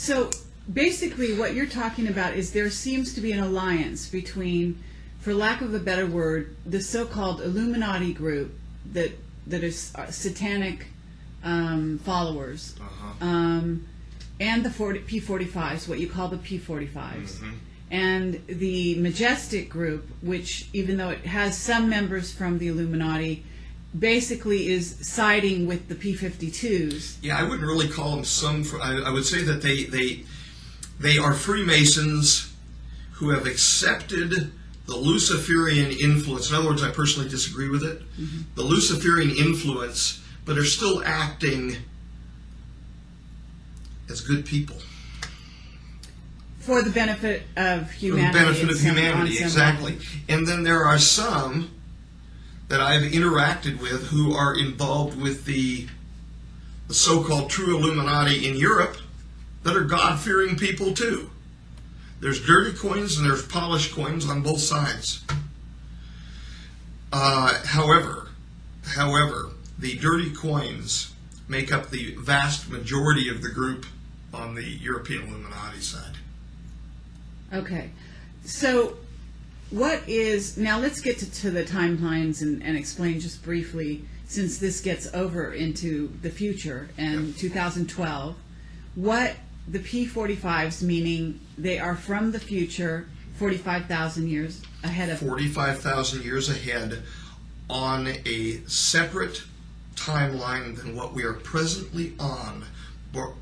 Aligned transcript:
So 0.00 0.30
basically, 0.72 1.36
what 1.36 1.52
you're 1.54 1.66
talking 1.66 2.08
about 2.08 2.34
is 2.34 2.52
there 2.52 2.70
seems 2.70 3.12
to 3.14 3.20
be 3.20 3.32
an 3.32 3.40
alliance 3.40 4.08
between, 4.08 4.82
for 5.18 5.34
lack 5.34 5.60
of 5.60 5.74
a 5.74 5.78
better 5.78 6.06
word, 6.06 6.56
the 6.64 6.80
so-called 6.80 7.42
Illuminati 7.42 8.14
group 8.14 8.58
that 8.94 9.12
that 9.46 9.62
is 9.62 9.92
uh, 9.96 10.10
satanic 10.10 10.86
um, 11.44 11.98
followers, 11.98 12.74
Uh-huh. 12.80 13.24
um, 13.26 13.86
and 14.40 14.64
the 14.64 14.70
40, 14.70 15.00
P45s, 15.00 15.86
what 15.86 15.98
you 15.98 16.08
call 16.08 16.28
the 16.28 16.38
P45s. 16.38 17.42
And 17.90 18.40
the 18.46 18.94
Majestic 18.94 19.68
group, 19.68 20.08
which, 20.22 20.68
even 20.72 20.96
though 20.96 21.10
it 21.10 21.26
has 21.26 21.58
some 21.58 21.90
members 21.90 22.32
from 22.32 22.58
the 22.58 22.68
Illuminati, 22.68 23.44
basically 23.98 24.68
is 24.68 24.96
siding 25.06 25.66
with 25.66 25.88
the 25.88 25.94
P52s. 25.94 27.16
Yeah, 27.22 27.38
I 27.38 27.42
wouldn't 27.42 27.62
really 27.66 27.88
call 27.88 28.14
them 28.14 28.24
some. 28.24 28.62
fr- 28.64 28.80
I, 28.80 29.00
I 29.06 29.10
would 29.10 29.24
say 29.24 29.42
that 29.42 29.62
they 29.62 29.84
they 29.84 30.24
they 30.98 31.18
are 31.18 31.32
Freemasons 31.34 32.52
who 33.12 33.30
have 33.30 33.46
accepted 33.46 34.52
the 34.86 34.96
Luciferian 34.96 35.90
influence. 35.92 36.50
In 36.50 36.56
other 36.56 36.66
words, 36.68 36.82
I 36.82 36.90
personally 36.90 37.28
disagree 37.28 37.68
with 37.68 37.84
it. 37.84 38.00
Mm-hmm. 38.18 38.40
The 38.54 38.62
Luciferian 38.62 39.30
influence, 39.30 40.22
but 40.44 40.56
are 40.58 40.64
still 40.64 41.02
acting 41.04 41.76
as 44.08 44.20
good 44.20 44.44
people 44.44 44.76
For 46.58 46.82
the 46.82 46.90
benefit 46.90 47.42
of 47.56 47.90
humanity. 47.92 48.32
for 48.32 48.38
the 48.38 48.44
benefit 48.44 48.70
of 48.70 48.80
humanity. 48.80 49.38
Exactly. 49.38 49.98
And 50.28 50.46
then 50.46 50.64
there 50.64 50.84
are 50.84 50.98
some 50.98 51.70
that 52.70 52.80
I've 52.80 53.02
interacted 53.02 53.80
with 53.80 54.06
who 54.06 54.32
are 54.32 54.56
involved 54.56 55.20
with 55.20 55.44
the 55.44 55.88
the 56.86 56.94
so-called 56.94 57.50
true 57.50 57.76
Illuminati 57.76 58.48
in 58.48 58.56
Europe 58.56 58.96
that 59.62 59.76
are 59.76 59.84
God-fearing 59.84 60.56
people 60.56 60.92
too. 60.92 61.30
There's 62.20 62.44
dirty 62.44 62.76
coins 62.76 63.16
and 63.16 63.24
there's 63.24 63.46
polished 63.46 63.94
coins 63.94 64.28
on 64.28 64.42
both 64.42 64.60
sides. 64.60 65.24
Uh, 67.12 67.60
however, 67.64 68.28
however, 68.84 69.50
the 69.78 69.96
dirty 69.96 70.30
coins 70.30 71.12
make 71.48 71.72
up 71.72 71.90
the 71.90 72.14
vast 72.16 72.68
majority 72.68 73.28
of 73.28 73.42
the 73.42 73.50
group 73.50 73.86
on 74.34 74.54
the 74.54 74.64
European 74.64 75.28
Illuminati 75.28 75.80
side. 75.80 76.16
Okay. 77.52 77.90
So, 78.44 78.96
what 79.70 80.08
is. 80.08 80.56
Now, 80.56 80.78
let's 80.78 81.00
get 81.00 81.18
to, 81.18 81.30
to 81.30 81.50
the 81.50 81.64
timelines 81.64 82.42
and, 82.42 82.62
and 82.62 82.76
explain 82.76 83.20
just 83.20 83.42
briefly, 83.42 84.04
since 84.26 84.58
this 84.58 84.80
gets 84.80 85.12
over 85.14 85.52
into 85.52 86.12
the 86.22 86.30
future 86.30 86.88
and 86.96 87.36
2012, 87.36 88.36
what 88.94 89.34
the 89.66 89.78
P45s, 89.78 90.82
meaning 90.82 91.40
they 91.56 91.78
are 91.78 91.96
from 91.96 92.32
the 92.32 92.40
future, 92.40 93.08
45,000 93.36 94.28
years 94.28 94.62
ahead 94.82 95.08
of. 95.08 95.18
45,000 95.18 96.22
years 96.24 96.48
ahead 96.48 97.02
on 97.68 98.08
a 98.26 98.60
separate 98.66 99.42
timeline 99.94 100.76
than 100.76 100.96
what 100.96 101.12
we 101.12 101.24
are 101.24 101.34
presently 101.34 102.14
on, 102.18 102.64
but 103.12 103.32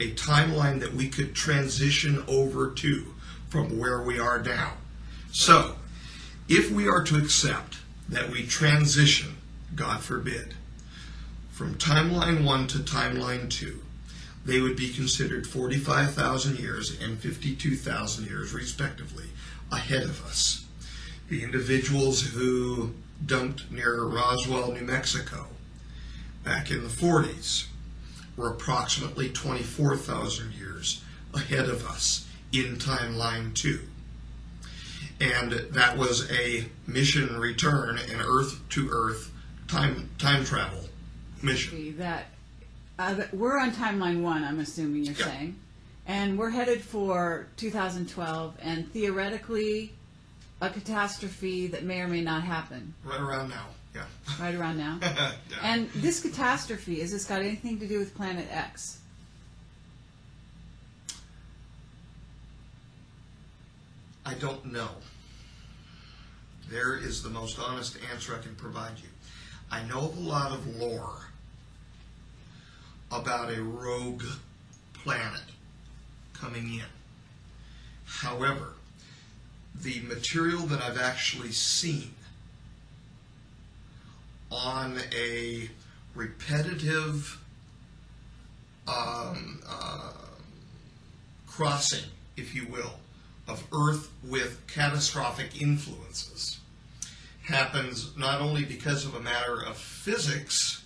a 0.00 0.12
timeline 0.12 0.80
that 0.80 0.94
we 0.94 1.08
could 1.08 1.34
transition 1.34 2.24
over 2.26 2.70
to 2.70 3.14
from 3.48 3.78
where 3.78 4.02
we 4.02 4.18
are 4.18 4.42
now. 4.42 4.72
So, 5.34 5.74
if 6.48 6.70
we 6.70 6.86
are 6.86 7.02
to 7.02 7.18
accept 7.18 7.78
that 8.08 8.30
we 8.30 8.46
transition, 8.46 9.38
God 9.74 10.00
forbid, 10.00 10.54
from 11.50 11.74
timeline 11.74 12.44
1 12.44 12.68
to 12.68 12.78
timeline 12.78 13.50
2, 13.50 13.82
they 14.44 14.60
would 14.60 14.76
be 14.76 14.92
considered 14.92 15.48
45,000 15.48 16.60
years 16.60 16.96
and 17.00 17.18
52,000 17.18 18.26
years, 18.26 18.54
respectively, 18.54 19.24
ahead 19.72 20.04
of 20.04 20.24
us. 20.24 20.66
The 21.28 21.42
individuals 21.42 22.22
who 22.22 22.94
dumped 23.26 23.72
near 23.72 24.04
Roswell, 24.04 24.70
New 24.70 24.82
Mexico, 24.82 25.48
back 26.44 26.70
in 26.70 26.84
the 26.84 26.88
40s, 26.88 27.66
were 28.36 28.50
approximately 28.50 29.30
24,000 29.30 30.52
years 30.52 31.02
ahead 31.34 31.68
of 31.68 31.84
us 31.84 32.24
in 32.52 32.76
timeline 32.76 33.52
2. 33.52 33.80
And 35.20 35.52
that 35.70 35.96
was 35.96 36.30
a 36.30 36.66
mission 36.86 37.38
return, 37.38 37.98
an 37.98 38.20
Earth 38.20 38.60
to 38.70 38.88
Earth 38.90 39.30
time, 39.68 40.10
time 40.18 40.44
travel 40.44 40.80
mission. 41.42 41.96
that 41.98 42.26
uh, 42.98 43.22
we're 43.32 43.58
on 43.58 43.72
timeline 43.72 44.22
one. 44.22 44.44
I'm 44.44 44.60
assuming 44.60 45.04
you're 45.04 45.14
Yeah. 45.14 45.24
saying, 45.26 45.56
and 46.06 46.38
we're 46.38 46.50
headed 46.50 46.80
for 46.82 47.46
2012, 47.56 48.56
and 48.62 48.90
theoretically, 48.92 49.92
a 50.60 50.70
catastrophe 50.70 51.66
that 51.68 51.82
may 51.84 52.00
or 52.00 52.08
may 52.08 52.20
not 52.22 52.42
happen 52.44 52.94
Right 53.04 53.20
around 53.20 53.50
now, 53.50 53.66
yeah. 53.94 54.04
right 54.40 54.54
around 54.54 54.78
now. 54.78 54.98
Yeah. 55.02 55.32
And 55.62 55.90
this 55.96 56.20
catastrophe 56.20 57.00
has 57.00 57.10
this 57.12 57.24
got 57.24 57.40
anything 57.42 57.78
to 57.80 57.86
do 57.88 57.98
with 57.98 58.14
Planet 58.14 58.46
X? 58.50 58.98
I 64.26 64.34
don't 64.34 64.72
know. 64.72 64.88
There 66.70 66.96
is 66.96 67.22
the 67.22 67.28
most 67.28 67.58
honest 67.58 67.98
answer 68.10 68.34
I 68.34 68.42
can 68.42 68.54
provide 68.54 68.98
you. 68.98 69.08
I 69.70 69.82
know 69.84 70.00
of 70.00 70.16
a 70.16 70.20
lot 70.20 70.52
of 70.52 70.66
lore 70.76 71.28
about 73.12 73.52
a 73.52 73.62
rogue 73.62 74.24
planet 74.94 75.42
coming 76.32 76.74
in. 76.74 76.86
However, 78.06 78.74
the 79.74 80.00
material 80.00 80.62
that 80.66 80.80
I've 80.80 80.98
actually 80.98 81.52
seen 81.52 82.14
on 84.50 84.98
a 85.14 85.68
repetitive 86.14 87.38
um, 88.86 89.62
uh, 89.68 90.12
crossing, 91.46 92.08
if 92.36 92.54
you 92.54 92.66
will, 92.68 92.94
of 93.46 93.64
Earth 93.72 94.10
with 94.22 94.66
catastrophic 94.66 95.60
influences 95.60 96.60
happens 97.42 98.16
not 98.16 98.40
only 98.40 98.64
because 98.64 99.04
of 99.04 99.14
a 99.14 99.20
matter 99.20 99.60
of 99.62 99.76
physics, 99.76 100.84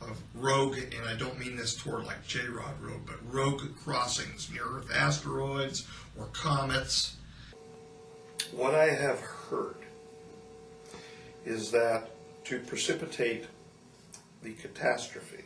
of 0.00 0.20
rogue, 0.34 0.78
and 0.78 1.06
I 1.06 1.14
don't 1.14 1.38
mean 1.38 1.56
this 1.56 1.74
toward 1.74 2.04
like 2.04 2.26
J 2.26 2.46
Rod 2.48 2.80
Road, 2.80 3.02
but 3.06 3.16
rogue 3.32 3.62
crossings 3.84 4.50
near 4.50 4.64
Earth 4.64 4.90
asteroids 4.92 5.86
or 6.18 6.26
comets. 6.32 7.16
What 8.52 8.74
I 8.74 8.90
have 8.90 9.20
heard 9.20 9.76
is 11.44 11.70
that 11.70 12.10
to 12.44 12.58
precipitate 12.60 13.46
the 14.42 14.52
catastrophe, 14.54 15.44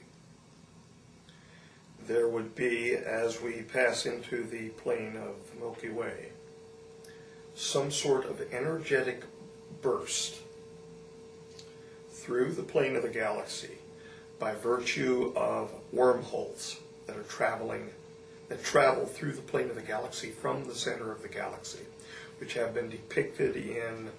there 2.06 2.28
would 2.28 2.54
be, 2.54 2.94
as 2.94 3.40
we 3.40 3.62
pass 3.62 4.06
into 4.06 4.44
the 4.44 4.68
plane 4.70 5.16
of 5.16 5.34
the 5.50 5.60
Milky 5.60 5.90
Way, 5.90 6.30
some 7.54 7.90
sort 7.90 8.26
of 8.26 8.40
energetic 8.52 9.24
burst 9.82 10.36
through 12.10 12.52
the 12.52 12.62
plane 12.62 12.96
of 12.96 13.02
the 13.02 13.08
galaxy 13.08 13.78
by 14.38 14.54
virtue 14.54 15.32
of 15.34 15.70
wormholes 15.92 16.78
that 17.06 17.16
are 17.16 17.22
traveling, 17.24 17.90
that 18.48 18.62
travel 18.62 19.06
through 19.06 19.32
the 19.32 19.42
plane 19.42 19.70
of 19.70 19.76
the 19.76 19.82
galaxy 19.82 20.30
from 20.30 20.64
the 20.66 20.74
center 20.74 21.10
of 21.10 21.22
the 21.22 21.28
galaxy, 21.28 21.84
which 22.38 22.54
have 22.54 22.74
been 22.74 22.88
depicted 22.88 23.56
in 23.56 24.10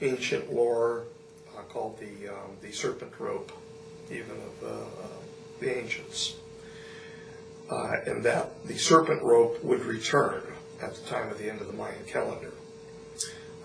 ancient 0.00 0.52
lore 0.52 1.04
uh, 1.56 1.62
called 1.62 1.98
the, 2.00 2.28
um, 2.28 2.50
the 2.60 2.72
serpent 2.72 3.12
rope, 3.18 3.52
even 4.10 4.32
of 4.32 4.64
uh, 4.64 4.66
uh, 4.66 5.06
the 5.60 5.78
ancients 5.78 6.34
uh, 7.70 7.92
and 8.06 8.24
that 8.24 8.66
the 8.66 8.76
serpent 8.76 9.22
rope 9.22 9.62
would 9.64 9.84
return 9.84 10.42
at 10.80 10.94
the 10.94 11.02
time 11.08 11.30
of 11.30 11.38
the 11.38 11.48
end 11.48 11.60
of 11.60 11.66
the 11.66 11.72
Mayan 11.72 12.04
calendar, 12.06 12.52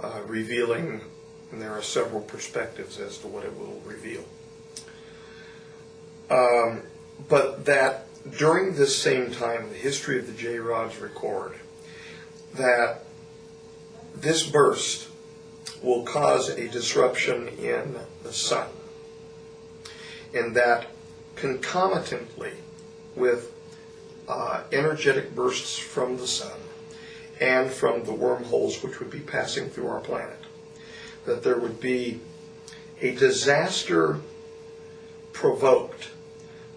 uh, 0.01 0.21
revealing, 0.25 1.01
and 1.51 1.61
there 1.61 1.71
are 1.71 1.81
several 1.81 2.21
perspectives 2.21 2.99
as 2.99 3.17
to 3.19 3.27
what 3.27 3.43
it 3.43 3.57
will 3.57 3.81
reveal. 3.85 4.23
Um, 6.29 6.83
but 7.27 7.65
that 7.65 8.05
during 8.37 8.75
this 8.75 8.97
same 8.97 9.31
time, 9.31 9.69
the 9.69 9.75
history 9.75 10.19
of 10.19 10.27
the 10.27 10.33
J 10.33 10.59
Rods 10.59 10.97
record 10.97 11.55
that 12.53 12.99
this 14.15 14.47
burst 14.47 15.07
will 15.81 16.03
cause 16.03 16.49
a 16.49 16.67
disruption 16.67 17.47
in 17.47 17.95
the 18.23 18.33
sun, 18.33 18.67
and 20.33 20.55
that 20.55 20.87
concomitantly 21.35 22.53
with 23.15 23.53
uh, 24.29 24.61
energetic 24.71 25.35
bursts 25.35 25.77
from 25.77 26.17
the 26.17 26.27
sun 26.27 26.59
and 27.41 27.71
from 27.71 28.03
the 28.03 28.13
wormholes 28.13 28.81
which 28.83 28.99
would 28.99 29.09
be 29.09 29.19
passing 29.19 29.69
through 29.69 29.87
our 29.87 29.99
planet. 29.99 30.39
That 31.25 31.43
there 31.43 31.57
would 31.57 31.81
be 31.81 32.21
a 33.01 33.15
disaster 33.15 34.19
provoked 35.33 36.11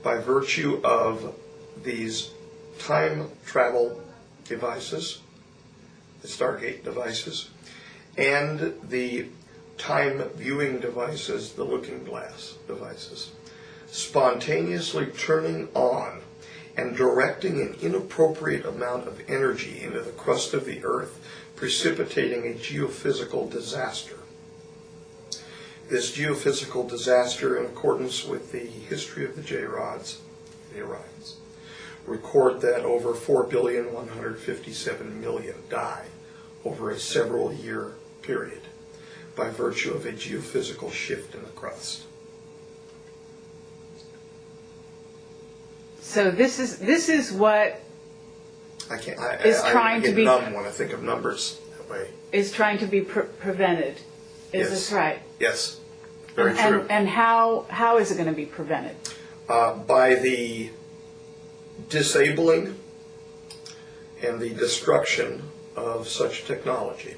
by 0.03 0.19
virtue 0.19 0.81
of 0.83 1.35
these 1.83 2.31
time 2.79 3.29
travel 3.45 4.01
devices, 4.45 5.21
the 6.23 6.29
Stargate 6.29 6.85
devices, 6.85 7.51
and 8.17 8.75
the 8.89 9.27
time 9.79 10.23
viewing 10.37 10.79
devices, 10.79 11.53
the 11.53 11.65
looking 11.65 12.05
glass 12.05 12.57
devices, 12.67 13.33
spontaneously 13.89 15.07
turning 15.07 15.69
on 15.75 16.23
and 16.77 16.97
directing 16.97 17.61
an 17.61 17.77
inappropriate 17.83 18.65
amount 18.65 19.07
of 19.07 19.21
energy 19.29 19.83
into 19.83 20.01
the 20.01 20.13
crust 20.13 20.55
of 20.55 20.65
the 20.65 20.83
earth, 20.85 21.19
precipitating 21.57 22.47
a 22.47 22.55
geophysical 22.55 23.51
disaster. 23.51 24.17
This 25.89 26.17
geophysical 26.17 26.89
disaster, 26.89 27.59
in 27.59 27.67
accordance 27.67 28.25
with 28.25 28.53
the 28.53 28.67
history 28.67 29.25
of 29.25 29.35
the 29.37 29.43
J-rods, 29.43 30.21
the 30.73 30.81
Orions, 30.81 31.35
record 32.07 32.61
that 32.63 32.85
over 32.85 33.13
4,157,000,000 33.13 35.55
die 35.69 36.07
over 36.65 36.91
a 36.91 36.99
several 36.99 37.53
year 37.53 37.93
period 38.23 38.63
by 39.37 39.51
virtue 39.51 39.93
of 39.93 40.07
a 40.07 40.13
geophysical 40.13 40.91
shift 40.91 41.35
in 41.35 41.43
the 41.43 41.51
crust. 41.51 42.05
So 46.13 46.31
this 46.31 46.59
is 46.59 46.77
this 46.79 47.09
is 47.09 47.33
what 47.33 47.81
I 48.91 48.99
can't. 48.99 49.19
I, 49.19 49.37
Is 49.37 49.59
I, 49.61 49.71
I 49.71 49.73
trying 49.73 50.03
to 50.03 50.09
get 50.09 50.17
be- 50.17 50.25
numb 50.27 50.53
when 50.53 50.67
I 50.67 50.71
think 50.71 50.93
of 50.93 51.03
numbers 51.03 51.59
that 51.79 51.89
way. 51.89 52.09
is 52.33 52.53
trying 52.53 52.79
to 52.79 52.87
be 52.87 53.01
pre- 53.01 53.31
prevented. 53.41 53.95
Is 54.53 54.69
Yes. 54.69 54.71
this 54.71 54.93
right? 54.93 55.23
Yes, 55.41 55.81
very 56.37 56.53
true. 56.53 56.81
And 56.83 56.91
and 56.91 57.09
how 57.09 57.65
how 57.71 57.97
is 57.97 58.11
it 58.11 58.17
going 58.17 58.29
to 58.29 58.35
be 58.35 58.45
prevented? 58.45 58.97
uh, 59.49 59.75
by 59.75 60.15
the 60.17 60.71
disabling 61.89 62.77
and 64.23 64.39
the 64.39 64.51
destruction 64.51 65.43
of 65.77 66.09
such 66.09 66.45
technology. 66.45 67.17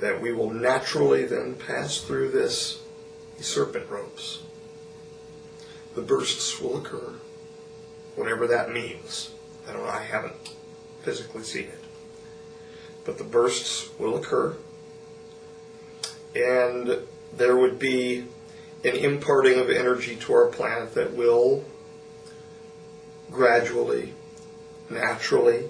That 0.00 0.20
we 0.20 0.32
will 0.32 0.50
naturally 0.50 1.24
then 1.24 1.54
pass 1.54 1.98
through 2.00 2.30
this 2.32 2.80
serpent 3.40 3.88
ropes. 3.88 4.42
The 5.96 6.02
bursts 6.02 6.60
will 6.60 6.76
occur, 6.76 7.14
whatever 8.16 8.46
that 8.48 8.70
means. 8.70 9.30
I 9.66 9.72
don't 9.72 9.86
I 9.86 10.02
haven't 10.02 10.54
physically 11.00 11.42
seen 11.42 11.64
it. 11.64 11.80
But 13.06 13.16
the 13.16 13.24
bursts 13.24 13.88
will 13.98 14.16
occur, 14.16 14.54
and 16.34 16.98
there 17.34 17.56
would 17.56 17.78
be 17.78 18.26
an 18.84 18.94
imparting 18.94 19.58
of 19.58 19.70
energy 19.70 20.16
to 20.16 20.34
our 20.34 20.48
planet 20.48 20.92
that 20.94 21.14
will 21.14 21.64
gradually, 23.30 24.12
naturally 24.90 25.64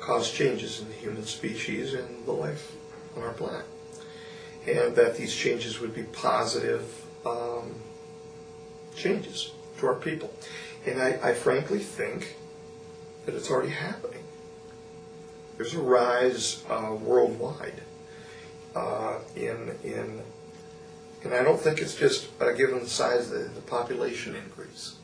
cause 0.00 0.30
changes 0.30 0.80
in 0.80 0.88
the 0.88 0.94
human 0.94 1.24
species 1.24 1.94
and 1.94 2.26
the 2.26 2.32
life 2.32 2.76
on 3.16 3.22
our 3.22 3.32
planet. 3.32 3.64
And 4.66 4.94
that 4.96 5.16
these 5.16 5.34
changes 5.34 5.80
would 5.80 5.94
be 5.94 6.02
positive 6.02 7.06
um, 7.24 7.74
changes 8.96 9.52
to 9.78 9.86
our 9.86 9.94
people. 9.94 10.32
And 10.86 11.00
I, 11.00 11.18
I 11.22 11.34
frankly 11.34 11.78
think 11.78 12.36
that 13.24 13.34
it's 13.34 13.50
already 13.50 13.70
happening. 13.70 14.22
There's 15.56 15.74
a 15.74 15.80
rise 15.80 16.64
uh, 16.68 16.94
worldwide 17.00 17.82
uh, 18.74 19.18
in 19.34 19.74
in 19.82 20.22
and 21.24 21.34
I 21.34 21.42
don't 21.42 21.60
think 21.60 21.80
it's 21.80 21.94
just 21.94 22.28
uh, 22.40 22.52
given 22.52 22.80
the 22.80 22.88
size 22.88 23.32
of 23.32 23.38
the, 23.38 23.48
the 23.48 23.60
population 23.62 24.36
increase. 24.36 24.96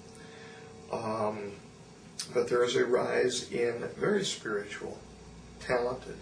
Um, 0.92 1.52
but 2.32 2.48
there 2.48 2.62
is 2.62 2.76
a 2.76 2.84
rise 2.84 3.50
in 3.50 3.88
very 3.96 4.24
spiritual, 4.24 4.98
talented 5.60 6.18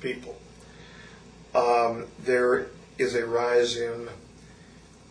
people. 0.00 0.36
Um, 1.54 2.06
there 2.24 2.66
is 2.98 3.14
a 3.14 3.24
rise 3.24 3.76
in 3.76 4.08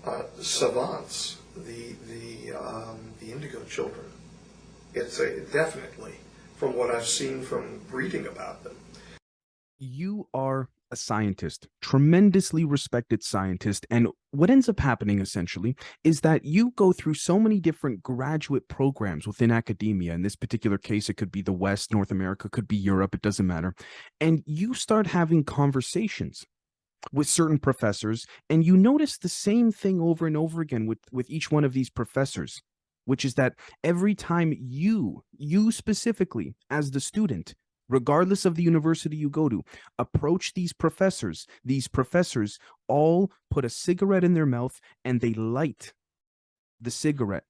uh, 0.05 0.23
savants, 0.41 1.37
the 1.55 1.95
the 2.07 2.53
um, 2.57 2.99
the 3.19 3.31
indigo 3.31 3.63
children. 3.65 4.05
It's 4.93 5.19
a 5.19 5.41
definitely 5.51 6.15
from 6.57 6.75
what 6.75 6.91
I've 6.93 7.07
seen 7.07 7.43
from 7.43 7.81
reading 7.91 8.27
about 8.27 8.63
them. 8.63 8.75
you 9.79 10.27
are 10.33 10.69
a 10.91 10.95
scientist, 10.95 11.67
tremendously 11.81 12.63
respected 12.63 13.23
scientist. 13.23 13.85
And 13.89 14.07
what 14.31 14.51
ends 14.51 14.69
up 14.69 14.79
happening 14.79 15.19
essentially 15.19 15.75
is 16.03 16.21
that 16.21 16.45
you 16.45 16.71
go 16.75 16.93
through 16.93 17.15
so 17.15 17.39
many 17.39 17.59
different 17.59 18.03
graduate 18.03 18.67
programs 18.67 19.25
within 19.25 19.51
academia. 19.51 20.13
In 20.13 20.21
this 20.21 20.35
particular 20.35 20.77
case, 20.77 21.09
it 21.09 21.15
could 21.15 21.31
be 21.31 21.41
the 21.41 21.51
West, 21.51 21.91
North 21.91 22.11
America, 22.11 22.47
could 22.47 22.67
be 22.67 22.77
Europe, 22.77 23.15
it 23.15 23.23
doesn't 23.23 23.47
matter. 23.47 23.73
And 24.21 24.43
you 24.45 24.75
start 24.75 25.07
having 25.07 25.43
conversations 25.43 26.45
with 27.11 27.27
certain 27.27 27.59
professors, 27.59 28.25
and 28.49 28.65
you 28.65 28.77
notice 28.77 29.17
the 29.17 29.29
same 29.29 29.71
thing 29.71 29.99
over 29.99 30.25
and 30.25 30.37
over 30.37 30.61
again 30.61 30.85
with, 30.85 30.99
with 31.11 31.29
each 31.29 31.51
one 31.51 31.63
of 31.63 31.73
these 31.73 31.89
professors, 31.89 32.61
which 33.05 33.25
is 33.25 33.35
that 33.35 33.55
every 33.83 34.15
time 34.15 34.53
you, 34.57 35.23
you 35.37 35.71
specifically, 35.71 36.55
as 36.69 36.91
the 36.91 36.99
student, 36.99 37.53
regardless 37.89 38.45
of 38.45 38.55
the 38.55 38.63
university 38.63 39.15
you 39.15 39.29
go 39.29 39.49
to, 39.49 39.61
approach 39.99 40.53
these 40.53 40.73
professors, 40.73 41.45
these 41.63 41.87
professors 41.87 42.57
all 42.87 43.31
put 43.51 43.65
a 43.65 43.69
cigarette 43.69 44.23
in 44.23 44.33
their 44.33 44.45
mouth 44.45 44.79
and 45.03 45.21
they 45.21 45.33
light 45.33 45.93
the 46.79 46.91
cigarette 46.91 47.43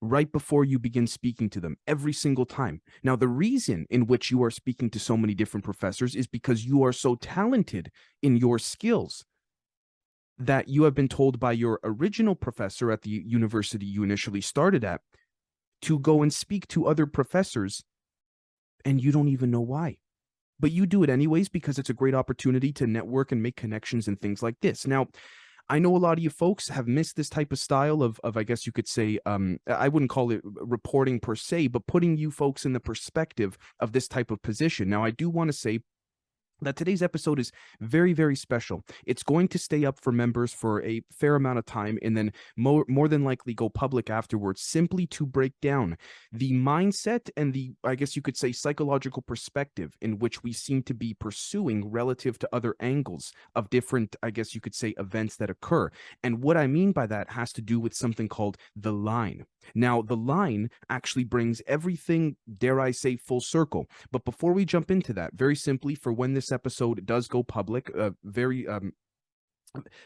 right 0.00 0.30
before 0.32 0.64
you 0.64 0.78
begin 0.78 1.06
speaking 1.06 1.50
to 1.50 1.60
them 1.60 1.76
every 1.86 2.12
single 2.12 2.46
time. 2.46 2.80
Now, 3.02 3.16
the 3.16 3.28
reason 3.28 3.86
in 3.90 4.06
which 4.06 4.30
you 4.30 4.42
are 4.42 4.50
speaking 4.50 4.90
to 4.90 4.98
so 4.98 5.16
many 5.16 5.34
different 5.34 5.64
professors 5.64 6.14
is 6.14 6.26
because 6.26 6.64
you 6.64 6.82
are 6.84 6.92
so 6.92 7.16
talented 7.16 7.90
in 8.22 8.36
your 8.36 8.58
skills 8.58 9.24
that 10.38 10.68
you 10.68 10.84
have 10.84 10.94
been 10.94 11.08
told 11.08 11.38
by 11.38 11.52
your 11.52 11.80
original 11.84 12.34
professor 12.34 12.90
at 12.90 13.02
the 13.02 13.10
university 13.10 13.84
you 13.84 14.02
initially 14.02 14.40
started 14.40 14.84
at 14.84 15.02
to 15.82 15.98
go 15.98 16.22
and 16.22 16.32
speak 16.32 16.66
to 16.68 16.86
other 16.86 17.06
professors 17.06 17.84
and 18.84 19.02
you 19.02 19.12
don't 19.12 19.28
even 19.28 19.50
know 19.50 19.60
why 19.60 19.98
but 20.60 20.72
you 20.72 20.86
do 20.86 21.02
it 21.02 21.10
anyways 21.10 21.48
because 21.48 21.78
it's 21.78 21.90
a 21.90 21.94
great 21.94 22.14
opportunity 22.14 22.72
to 22.74 22.86
network 22.86 23.32
and 23.32 23.42
make 23.42 23.56
connections 23.56 24.06
and 24.06 24.20
things 24.20 24.42
like 24.42 24.56
this. 24.60 24.86
Now, 24.86 25.08
I 25.70 25.78
know 25.78 25.96
a 25.96 25.98
lot 25.98 26.18
of 26.18 26.24
you 26.24 26.30
folks 26.30 26.68
have 26.68 26.88
missed 26.88 27.14
this 27.14 27.30
type 27.30 27.52
of 27.52 27.58
style 27.60 28.02
of, 28.02 28.20
of 28.24 28.36
I 28.36 28.42
guess 28.42 28.66
you 28.66 28.72
could 28.72 28.88
say, 28.88 29.20
um, 29.24 29.58
I 29.68 29.86
wouldn't 29.86 30.10
call 30.10 30.32
it 30.32 30.40
reporting 30.44 31.20
per 31.20 31.36
se, 31.36 31.68
but 31.68 31.86
putting 31.86 32.16
you 32.16 32.32
folks 32.32 32.66
in 32.66 32.72
the 32.72 32.80
perspective 32.80 33.56
of 33.78 33.92
this 33.92 34.08
type 34.08 34.32
of 34.32 34.42
position. 34.42 34.90
Now, 34.90 35.04
I 35.04 35.12
do 35.12 35.30
want 35.30 35.46
to 35.46 35.52
say 35.52 35.78
that 36.62 36.76
today's 36.76 37.02
episode 37.02 37.38
is 37.38 37.52
very 37.80 38.12
very 38.12 38.36
special. 38.36 38.84
It's 39.06 39.22
going 39.22 39.48
to 39.48 39.58
stay 39.58 39.84
up 39.84 39.98
for 40.00 40.12
members 40.12 40.52
for 40.52 40.82
a 40.84 41.02
fair 41.12 41.36
amount 41.36 41.58
of 41.58 41.66
time 41.66 41.98
and 42.02 42.16
then 42.16 42.32
more 42.56 42.84
more 42.88 43.08
than 43.08 43.24
likely 43.24 43.54
go 43.54 43.68
public 43.68 44.10
afterwards 44.10 44.62
simply 44.62 45.06
to 45.06 45.26
break 45.26 45.52
down 45.60 45.96
the 46.32 46.52
mindset 46.52 47.30
and 47.36 47.52
the 47.52 47.72
i 47.84 47.94
guess 47.94 48.16
you 48.16 48.22
could 48.22 48.36
say 48.36 48.52
psychological 48.52 49.22
perspective 49.22 49.96
in 50.00 50.18
which 50.18 50.42
we 50.42 50.52
seem 50.52 50.82
to 50.82 50.94
be 50.94 51.14
pursuing 51.14 51.90
relative 51.90 52.38
to 52.38 52.48
other 52.52 52.74
angles 52.80 53.32
of 53.54 53.70
different 53.70 54.16
i 54.22 54.30
guess 54.30 54.54
you 54.54 54.60
could 54.60 54.74
say 54.74 54.94
events 54.98 55.36
that 55.36 55.50
occur. 55.50 55.90
And 56.22 56.42
what 56.42 56.56
i 56.56 56.66
mean 56.66 56.92
by 56.92 57.06
that 57.06 57.30
has 57.30 57.52
to 57.54 57.62
do 57.62 57.80
with 57.80 57.94
something 57.94 58.28
called 58.28 58.56
the 58.76 58.92
line 58.92 59.44
now 59.74 60.02
the 60.02 60.16
line 60.16 60.70
actually 60.88 61.24
brings 61.24 61.62
everything 61.66 62.36
dare 62.58 62.80
i 62.80 62.90
say 62.90 63.16
full 63.16 63.40
circle. 63.40 63.86
But 64.10 64.24
before 64.24 64.52
we 64.52 64.64
jump 64.64 64.90
into 64.90 65.12
that 65.14 65.34
very 65.34 65.56
simply 65.56 65.94
for 65.94 66.12
when 66.12 66.34
this 66.34 66.52
episode 66.52 67.06
does 67.06 67.28
go 67.28 67.42
public 67.42 67.90
uh, 67.96 68.10
very 68.24 68.66
um 68.66 68.92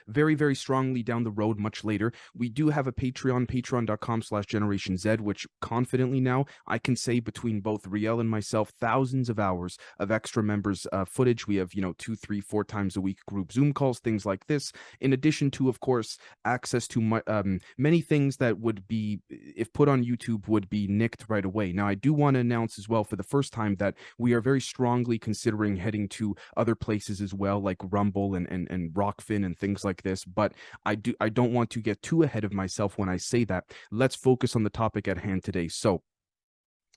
very 0.06 0.34
very 0.34 0.54
strongly 0.54 1.02
down 1.02 1.24
the 1.24 1.30
road 1.30 1.58
much 1.58 1.84
later. 1.84 2.12
We 2.34 2.48
do 2.48 2.68
have 2.68 2.86
a 2.86 2.92
patreon 2.92 3.46
patreon.com 3.46 4.22
slash 4.22 4.46
generation 4.46 4.96
z 4.96 5.16
which 5.16 5.46
confidently 5.60 6.20
now 6.20 6.44
i 6.66 6.78
can 6.78 6.96
say 6.96 7.20
between 7.20 7.60
both 7.60 7.86
riel 7.86 8.20
and 8.20 8.28
myself 8.28 8.70
thousands 8.80 9.28
of 9.28 9.38
hours 9.38 9.78
of 9.98 10.10
extra 10.10 10.42
members 10.42 10.86
uh, 10.92 11.04
footage. 11.04 11.46
We 11.46 11.56
have 11.56 11.74
you 11.74 11.82
know 11.82 11.94
two 11.98 12.16
three 12.16 12.40
four 12.40 12.64
times 12.64 12.96
a 12.96 13.00
week 13.00 13.18
group 13.26 13.52
zoom 13.52 13.72
calls 13.72 14.00
things 14.00 14.26
like 14.26 14.46
this. 14.46 14.72
In 15.00 15.12
addition 15.12 15.50
to 15.52 15.68
of 15.68 15.80
course 15.80 16.18
access 16.44 16.86
to 16.88 17.00
my, 17.00 17.22
um, 17.26 17.60
many 17.78 18.00
things 18.00 18.36
that 18.38 18.58
would 18.58 18.86
be 18.86 19.20
if 19.28 19.72
put 19.72 19.88
on 19.88 20.04
youtube 20.04 20.48
would 20.48 20.68
be 20.68 20.86
nicked 20.86 21.24
right 21.28 21.44
away. 21.44 21.72
Now 21.72 21.86
i 21.86 21.94
do 21.94 22.12
want 22.12 22.34
to 22.34 22.40
announce 22.40 22.78
as 22.78 22.88
well 22.88 23.04
for 23.04 23.16
the 23.16 23.22
first 23.22 23.52
time 23.52 23.76
that 23.76 23.94
we 24.18 24.32
are 24.34 24.40
very 24.40 24.60
strongly 24.60 25.18
considering 25.18 25.76
heading 25.76 26.08
to 26.08 26.34
other 26.56 26.74
places 26.74 27.20
as 27.20 27.32
well 27.32 27.60
like 27.60 27.78
rumble 27.82 28.34
and 28.34 28.46
and, 28.50 28.68
and 28.70 28.92
Rokfin 28.92 29.44
and 29.44 29.53
things 29.54 29.84
like 29.84 30.02
this 30.02 30.24
but 30.24 30.52
i 30.84 30.94
do 30.94 31.14
i 31.20 31.28
don't 31.28 31.52
want 31.52 31.70
to 31.70 31.80
get 31.80 32.00
too 32.02 32.22
ahead 32.22 32.44
of 32.44 32.52
myself 32.52 32.98
when 32.98 33.08
i 33.08 33.16
say 33.16 33.44
that 33.44 33.64
let's 33.90 34.16
focus 34.16 34.54
on 34.54 34.62
the 34.62 34.70
topic 34.70 35.08
at 35.08 35.18
hand 35.18 35.42
today 35.42 35.68
so 35.68 36.02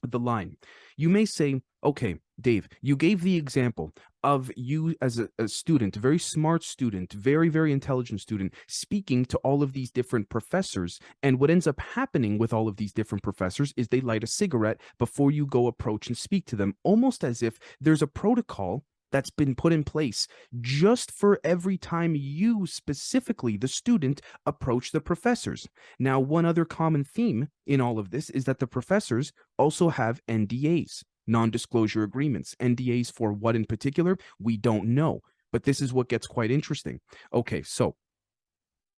the 0.02 0.18
line 0.18 0.56
you 0.96 1.08
may 1.08 1.24
say 1.24 1.60
okay 1.82 2.16
Dave, 2.40 2.68
you 2.80 2.96
gave 2.96 3.22
the 3.22 3.36
example 3.36 3.92
of 4.22 4.50
you 4.56 4.94
as 5.00 5.18
a, 5.18 5.28
a, 5.38 5.48
student, 5.48 5.96
a 5.96 6.00
very 6.00 6.18
smart 6.18 6.62
student, 6.62 7.12
very, 7.12 7.48
very 7.48 7.72
intelligent 7.72 8.20
student, 8.20 8.54
speaking 8.68 9.24
to 9.26 9.38
all 9.38 9.62
of 9.62 9.72
these 9.72 9.90
different 9.90 10.28
professors. 10.28 11.00
And 11.22 11.40
what 11.40 11.50
ends 11.50 11.66
up 11.66 11.80
happening 11.80 12.38
with 12.38 12.52
all 12.52 12.68
of 12.68 12.76
these 12.76 12.92
different 12.92 13.24
professors 13.24 13.72
is 13.76 13.88
they 13.88 14.00
light 14.00 14.22
a 14.22 14.28
cigarette 14.28 14.80
before 14.98 15.30
you 15.30 15.46
go 15.46 15.66
approach 15.66 16.06
and 16.06 16.16
speak 16.16 16.46
to 16.46 16.56
them, 16.56 16.76
almost 16.84 17.24
as 17.24 17.42
if 17.42 17.58
there's 17.80 18.02
a 18.02 18.06
protocol 18.06 18.84
that's 19.12 19.30
been 19.30 19.54
put 19.54 19.72
in 19.72 19.84
place 19.84 20.26
just 20.60 21.10
for 21.10 21.40
every 21.44 21.76
time 21.76 22.14
you 22.14 22.66
specifically 22.66 23.56
the 23.56 23.68
student 23.68 24.20
approach 24.46 24.92
the 24.92 25.00
professors 25.00 25.66
now 25.98 26.20
one 26.20 26.44
other 26.44 26.64
common 26.64 27.04
theme 27.04 27.48
in 27.66 27.80
all 27.80 27.98
of 27.98 28.10
this 28.10 28.30
is 28.30 28.44
that 28.44 28.58
the 28.58 28.66
professors 28.66 29.32
also 29.58 29.88
have 29.88 30.20
ndas 30.28 31.02
non 31.28 31.50
disclosure 31.50 32.02
agreements. 32.02 32.56
NDAs 32.58 33.12
for 33.12 33.32
what 33.32 33.54
in 33.54 33.66
particular, 33.66 34.18
we 34.40 34.56
don't 34.56 34.86
know. 34.86 35.20
But 35.52 35.62
this 35.62 35.80
is 35.80 35.92
what 35.92 36.08
gets 36.08 36.26
quite 36.26 36.50
interesting. 36.50 37.00
Okay, 37.32 37.62
so 37.62 37.94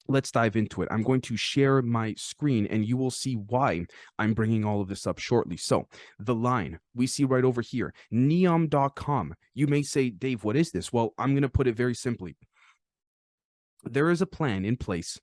let's 0.10 0.32
dive 0.32 0.56
into 0.56 0.82
it. 0.82 0.90
I'm 0.92 1.04
going 1.04 1.22
to 1.22 1.38
share 1.38 1.82
my 1.82 2.14
screen 2.18 2.68
and 2.68 2.86
you 2.86 2.98
will 2.98 3.12
see 3.12 3.36
why 3.36 3.86
I'm 4.18 4.34
bringing 4.34 4.66
all 4.66 4.82
of 4.82 4.90
this 4.90 5.08
up 5.08 5.20
shortly. 5.20 5.56
So, 5.56 5.88
the 6.18 6.36
line 6.36 6.80
we 6.96 7.08
see 7.08 7.24
right 7.24 7.46
over 7.46 7.62
here, 7.62 7.94
neom.com. 8.12 9.36
You 9.54 9.68
may 9.68 9.84
say, 9.84 10.10
Dave, 10.10 10.44
what 10.44 10.56
is 10.56 10.72
this? 10.72 10.92
Well, 10.92 11.14
I'm 11.18 11.32
going 11.32 11.44
to 11.44 11.50
put 11.50 11.68
it 11.68 11.78
very 11.78 11.96
simply. 11.96 12.36
There 13.84 14.10
is 14.10 14.22
a 14.22 14.28
plan 14.28 14.66
in 14.66 14.76
place 14.76 15.18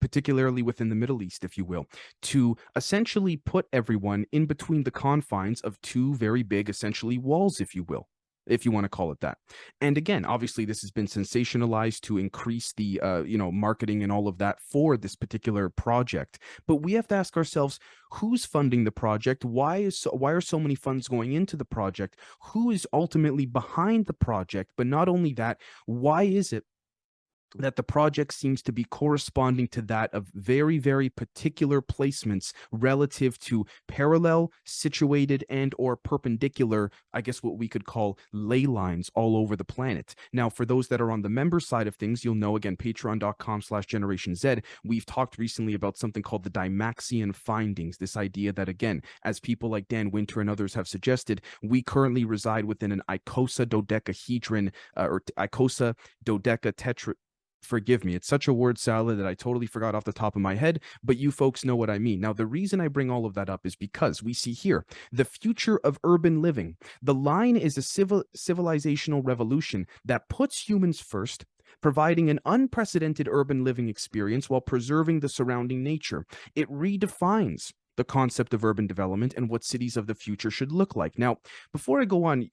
particularly 0.00 0.62
within 0.62 0.88
the 0.88 0.94
Middle 0.94 1.22
East, 1.22 1.44
if 1.44 1.58
you 1.58 1.64
will, 1.64 1.86
to 2.22 2.56
essentially 2.74 3.36
put 3.36 3.66
everyone 3.70 4.24
in 4.32 4.46
between 4.46 4.82
the 4.82 4.90
confines 4.90 5.60
of 5.60 5.78
two 5.82 6.14
very 6.14 6.42
big, 6.42 6.70
essentially 6.70 7.18
walls, 7.18 7.60
if 7.60 7.74
you 7.74 7.84
will 7.84 8.08
if 8.50 8.64
you 8.64 8.70
want 8.70 8.84
to 8.84 8.88
call 8.88 9.12
it 9.12 9.20
that. 9.20 9.38
And 9.80 9.96
again, 9.96 10.24
obviously, 10.24 10.64
this 10.64 10.80
has 10.82 10.90
been 10.90 11.06
sensationalized 11.06 12.00
to 12.02 12.18
increase 12.18 12.72
the 12.72 13.00
uh, 13.00 13.22
you 13.22 13.38
know 13.38 13.50
marketing 13.50 14.02
and 14.02 14.12
all 14.12 14.28
of 14.28 14.38
that 14.38 14.58
for 14.60 14.96
this 14.96 15.16
particular 15.16 15.68
project. 15.68 16.38
But 16.66 16.76
we 16.76 16.92
have 16.94 17.08
to 17.08 17.14
ask 17.14 17.36
ourselves, 17.36 17.78
who's 18.12 18.44
funding 18.44 18.84
the 18.84 18.92
project? 18.92 19.44
Why 19.44 19.78
is 19.78 20.00
so, 20.00 20.10
why 20.10 20.32
are 20.32 20.40
so 20.40 20.58
many 20.58 20.74
funds 20.74 21.08
going 21.08 21.32
into 21.32 21.56
the 21.56 21.64
project? 21.64 22.18
Who 22.52 22.70
is 22.70 22.86
ultimately 22.92 23.46
behind 23.46 24.06
the 24.06 24.12
project? 24.12 24.72
But 24.76 24.86
not 24.86 25.08
only 25.08 25.34
that, 25.34 25.60
why 25.86 26.24
is 26.24 26.52
it 26.52 26.64
that 27.56 27.76
the 27.76 27.82
project 27.82 28.32
seems 28.34 28.62
to 28.62 28.72
be 28.72 28.84
corresponding 28.84 29.68
to 29.68 29.82
that 29.82 30.12
of 30.14 30.28
very 30.34 30.78
very 30.78 31.08
particular 31.08 31.82
placements 31.82 32.52
relative 32.72 33.38
to 33.38 33.64
parallel 33.88 34.52
situated 34.64 35.44
and 35.48 35.74
or 35.78 35.96
perpendicular 35.96 36.90
i 37.12 37.20
guess 37.20 37.42
what 37.42 37.58
we 37.58 37.68
could 37.68 37.84
call 37.84 38.18
ley 38.32 38.66
lines 38.66 39.10
all 39.14 39.36
over 39.36 39.56
the 39.56 39.64
planet. 39.64 40.14
Now 40.32 40.48
for 40.48 40.64
those 40.64 40.88
that 40.88 41.00
are 41.00 41.10
on 41.10 41.22
the 41.22 41.28
member 41.28 41.60
side 41.60 41.86
of 41.86 41.96
things 41.96 42.24
you'll 42.24 42.34
know 42.34 42.56
again 42.56 42.76
patreon.com 42.76 43.62
slash 43.62 43.86
generation 43.86 44.34
z 44.34 44.56
we've 44.84 45.06
talked 45.06 45.38
recently 45.38 45.74
about 45.74 45.96
something 45.96 46.22
called 46.22 46.44
the 46.44 46.50
dymaxion 46.50 47.34
findings. 47.34 47.96
This 47.96 48.16
idea 48.16 48.52
that 48.52 48.68
again 48.68 49.02
as 49.24 49.40
people 49.40 49.70
like 49.70 49.88
dan 49.88 50.10
winter 50.10 50.40
and 50.40 50.50
others 50.50 50.74
have 50.74 50.88
suggested 50.88 51.42
we 51.62 51.82
currently 51.82 52.24
reside 52.24 52.64
within 52.64 52.92
an 52.92 53.02
icosa 53.08 53.68
dodecahedron 53.68 54.72
uh, 54.96 55.06
or 55.06 55.22
icosa 55.38 55.94
dodeca 56.24 56.72
tetra 56.72 57.14
forgive 57.62 58.04
me. 58.04 58.14
It's 58.14 58.28
such 58.28 58.48
a 58.48 58.52
word 58.52 58.78
salad 58.78 59.18
that 59.18 59.26
I 59.26 59.34
totally 59.34 59.66
forgot 59.66 59.94
off 59.94 60.04
the 60.04 60.12
top 60.12 60.36
of 60.36 60.42
my 60.42 60.54
head, 60.54 60.80
but 61.02 61.16
you 61.16 61.30
folks 61.30 61.64
know 61.64 61.76
what 61.76 61.90
I 61.90 61.98
mean. 61.98 62.20
Now, 62.20 62.32
the 62.32 62.46
reason 62.46 62.80
I 62.80 62.88
bring 62.88 63.10
all 63.10 63.26
of 63.26 63.34
that 63.34 63.50
up 63.50 63.66
is 63.66 63.76
because 63.76 64.22
we 64.22 64.32
see 64.32 64.52
here 64.52 64.84
the 65.12 65.24
future 65.24 65.78
of 65.84 65.98
urban 66.04 66.42
living. 66.42 66.76
The 67.02 67.14
line 67.14 67.56
is 67.56 67.76
a 67.76 67.82
civil 67.82 68.24
civilizational 68.36 69.22
revolution 69.24 69.86
that 70.04 70.28
puts 70.28 70.68
humans 70.68 71.00
first, 71.00 71.44
providing 71.80 72.30
an 72.30 72.40
unprecedented 72.44 73.28
urban 73.30 73.64
living 73.64 73.88
experience 73.88 74.50
while 74.50 74.60
preserving 74.60 75.20
the 75.20 75.28
surrounding 75.28 75.82
nature. 75.82 76.26
It 76.54 76.68
redefines 76.68 77.72
the 77.96 78.04
concept 78.04 78.54
of 78.54 78.64
urban 78.64 78.86
development 78.86 79.34
and 79.36 79.50
what 79.50 79.64
cities 79.64 79.96
of 79.96 80.06
the 80.06 80.14
future 80.14 80.50
should 80.50 80.72
look 80.72 80.96
like. 80.96 81.18
Now, 81.18 81.36
before 81.72 82.00
I 82.00 82.06
go 82.06 82.24
on, 82.24 82.48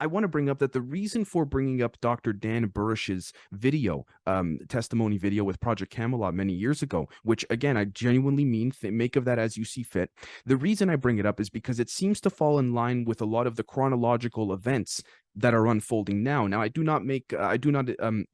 I 0.00 0.06
want 0.06 0.24
to 0.24 0.28
bring 0.28 0.48
up 0.48 0.58
that 0.58 0.72
the 0.72 0.80
reason 0.80 1.24
for 1.24 1.44
bringing 1.44 1.82
up 1.82 2.00
Dr. 2.00 2.32
Dan 2.32 2.66
Burisch's 2.68 3.32
video, 3.52 4.06
um, 4.26 4.58
testimony 4.68 5.18
video 5.18 5.44
with 5.44 5.60
Project 5.60 5.92
Camelot 5.92 6.34
many 6.34 6.52
years 6.52 6.82
ago, 6.82 7.08
which 7.24 7.44
again, 7.50 7.76
I 7.76 7.84
genuinely 7.84 8.44
mean, 8.44 8.70
th- 8.70 8.92
make 8.92 9.16
of 9.16 9.24
that 9.24 9.38
as 9.38 9.56
you 9.56 9.64
see 9.64 9.82
fit. 9.82 10.10
The 10.46 10.56
reason 10.56 10.88
I 10.88 10.96
bring 10.96 11.18
it 11.18 11.26
up 11.26 11.40
is 11.40 11.50
because 11.50 11.80
it 11.80 11.90
seems 11.90 12.20
to 12.22 12.30
fall 12.30 12.58
in 12.58 12.74
line 12.74 13.04
with 13.04 13.20
a 13.20 13.26
lot 13.26 13.46
of 13.46 13.56
the 13.56 13.64
chronological 13.64 14.52
events 14.52 15.02
that 15.34 15.54
are 15.54 15.66
unfolding 15.66 16.22
now. 16.22 16.46
Now, 16.46 16.60
I 16.60 16.68
do 16.68 16.84
not 16.84 17.04
make, 17.04 17.32
uh, 17.32 17.42
I 17.42 17.56
do 17.56 17.72
not, 17.72 17.88
um, 18.00 18.24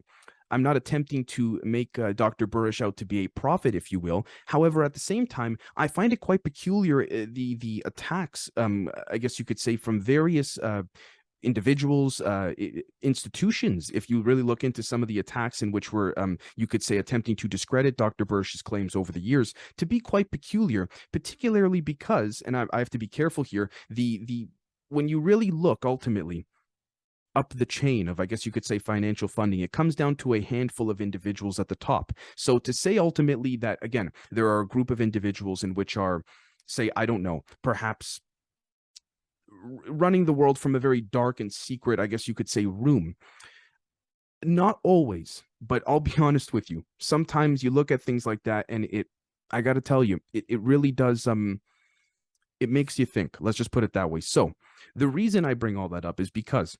I'm 0.50 0.62
not 0.62 0.76
attempting 0.76 1.25
to 1.25 1.61
make 1.64 1.99
uh, 1.99 2.12
Dr. 2.12 2.47
Burisch 2.47 2.80
out 2.80 2.97
to 2.99 3.06
be 3.06 3.25
a 3.25 3.28
prophet, 3.28 3.75
if 3.75 3.90
you 3.90 3.99
will. 3.99 4.26
However, 4.47 4.85
at 4.85 4.92
the 4.92 5.00
same 5.00 5.26
time, 5.26 5.59
I 5.76 5.88
find 5.88 6.12
it 6.12 6.21
quite 6.21 6.44
peculiar 6.44 7.02
uh, 7.02 7.26
the 7.33 7.56
the 7.56 7.83
attacks, 7.87 8.50
um, 8.56 8.88
I 9.11 9.18
guess 9.18 9.38
you 9.38 9.44
could 9.44 9.59
say, 9.59 9.76
from 9.76 10.00
various 10.00 10.59
uh, 10.59 10.83
individuals, 11.44 12.20
uh, 12.20 12.52
institutions. 13.02 13.90
If 13.92 14.08
you 14.08 14.22
really 14.22 14.42
look 14.42 14.64
into 14.64 14.82
some 14.82 15.02
of 15.02 15.08
the 15.08 15.18
attacks 15.18 15.62
in 15.62 15.72
which 15.72 15.92
were, 15.92 16.18
um, 16.18 16.38
you 16.56 16.66
could 16.66 16.82
say, 16.82 16.96
attempting 16.98 17.36
to 17.36 17.48
discredit 17.48 17.96
Dr. 17.96 18.24
Burisch's 18.24 18.62
claims 18.62 18.96
over 18.96 19.12
the 19.12 19.20
years, 19.20 19.54
to 19.76 19.86
be 19.86 20.00
quite 20.00 20.30
peculiar, 20.30 20.88
particularly 21.12 21.80
because, 21.80 22.42
and 22.46 22.56
I, 22.56 22.66
I 22.72 22.78
have 22.78 22.90
to 22.90 22.98
be 22.98 23.08
careful 23.08 23.44
here, 23.44 23.70
the 23.88 24.24
the 24.24 24.48
when 24.88 25.08
you 25.08 25.20
really 25.20 25.50
look 25.50 25.84
ultimately 25.84 26.46
up 27.34 27.52
the 27.54 27.66
chain 27.66 28.08
of, 28.08 28.20
I 28.20 28.26
guess 28.26 28.46
you 28.46 28.52
could 28.52 28.64
say, 28.64 28.78
financial 28.78 29.28
funding, 29.28 29.60
it 29.60 29.72
comes 29.72 29.94
down 29.94 30.16
to 30.16 30.34
a 30.34 30.40
handful 30.40 30.90
of 30.90 31.00
individuals 31.00 31.58
at 31.58 31.68
the 31.68 31.76
top. 31.76 32.12
So 32.36 32.58
to 32.60 32.72
say 32.72 32.96
ultimately 32.98 33.56
that, 33.56 33.78
again, 33.82 34.10
there 34.30 34.46
are 34.46 34.60
a 34.60 34.68
group 34.68 34.90
of 34.90 35.00
individuals 35.00 35.64
in 35.64 35.74
which 35.74 35.96
are, 35.96 36.22
say, 36.66 36.90
I 36.96 37.06
don't 37.06 37.22
know, 37.22 37.42
perhaps 37.62 38.20
running 39.48 40.24
the 40.24 40.32
world 40.32 40.58
from 40.58 40.74
a 40.74 40.80
very 40.80 41.00
dark 41.00 41.40
and 41.40 41.52
secret, 41.52 42.00
I 42.00 42.06
guess 42.06 42.28
you 42.28 42.34
could 42.34 42.48
say, 42.48 42.66
room. 42.66 43.16
Not 44.44 44.78
always, 44.82 45.42
but 45.60 45.82
I'll 45.86 46.00
be 46.00 46.14
honest 46.18 46.52
with 46.52 46.70
you. 46.70 46.84
Sometimes 46.98 47.62
you 47.62 47.70
look 47.70 47.90
at 47.90 48.02
things 48.02 48.26
like 48.26 48.42
that 48.44 48.66
and 48.68 48.84
it, 48.84 49.06
I 49.50 49.60
got 49.60 49.74
to 49.74 49.80
tell 49.80 50.02
you, 50.02 50.20
it, 50.32 50.44
it 50.48 50.60
really 50.60 50.92
does, 50.92 51.26
um, 51.26 51.60
it 52.60 52.68
makes 52.68 52.98
you 52.98 53.06
think. 53.06 53.36
Let's 53.40 53.58
just 53.58 53.72
put 53.72 53.84
it 53.84 53.92
that 53.92 54.10
way. 54.10 54.20
So 54.20 54.52
the 54.94 55.08
reason 55.08 55.44
I 55.44 55.54
bring 55.54 55.76
all 55.76 55.88
that 55.90 56.04
up 56.04 56.20
is 56.20 56.30
because 56.30 56.76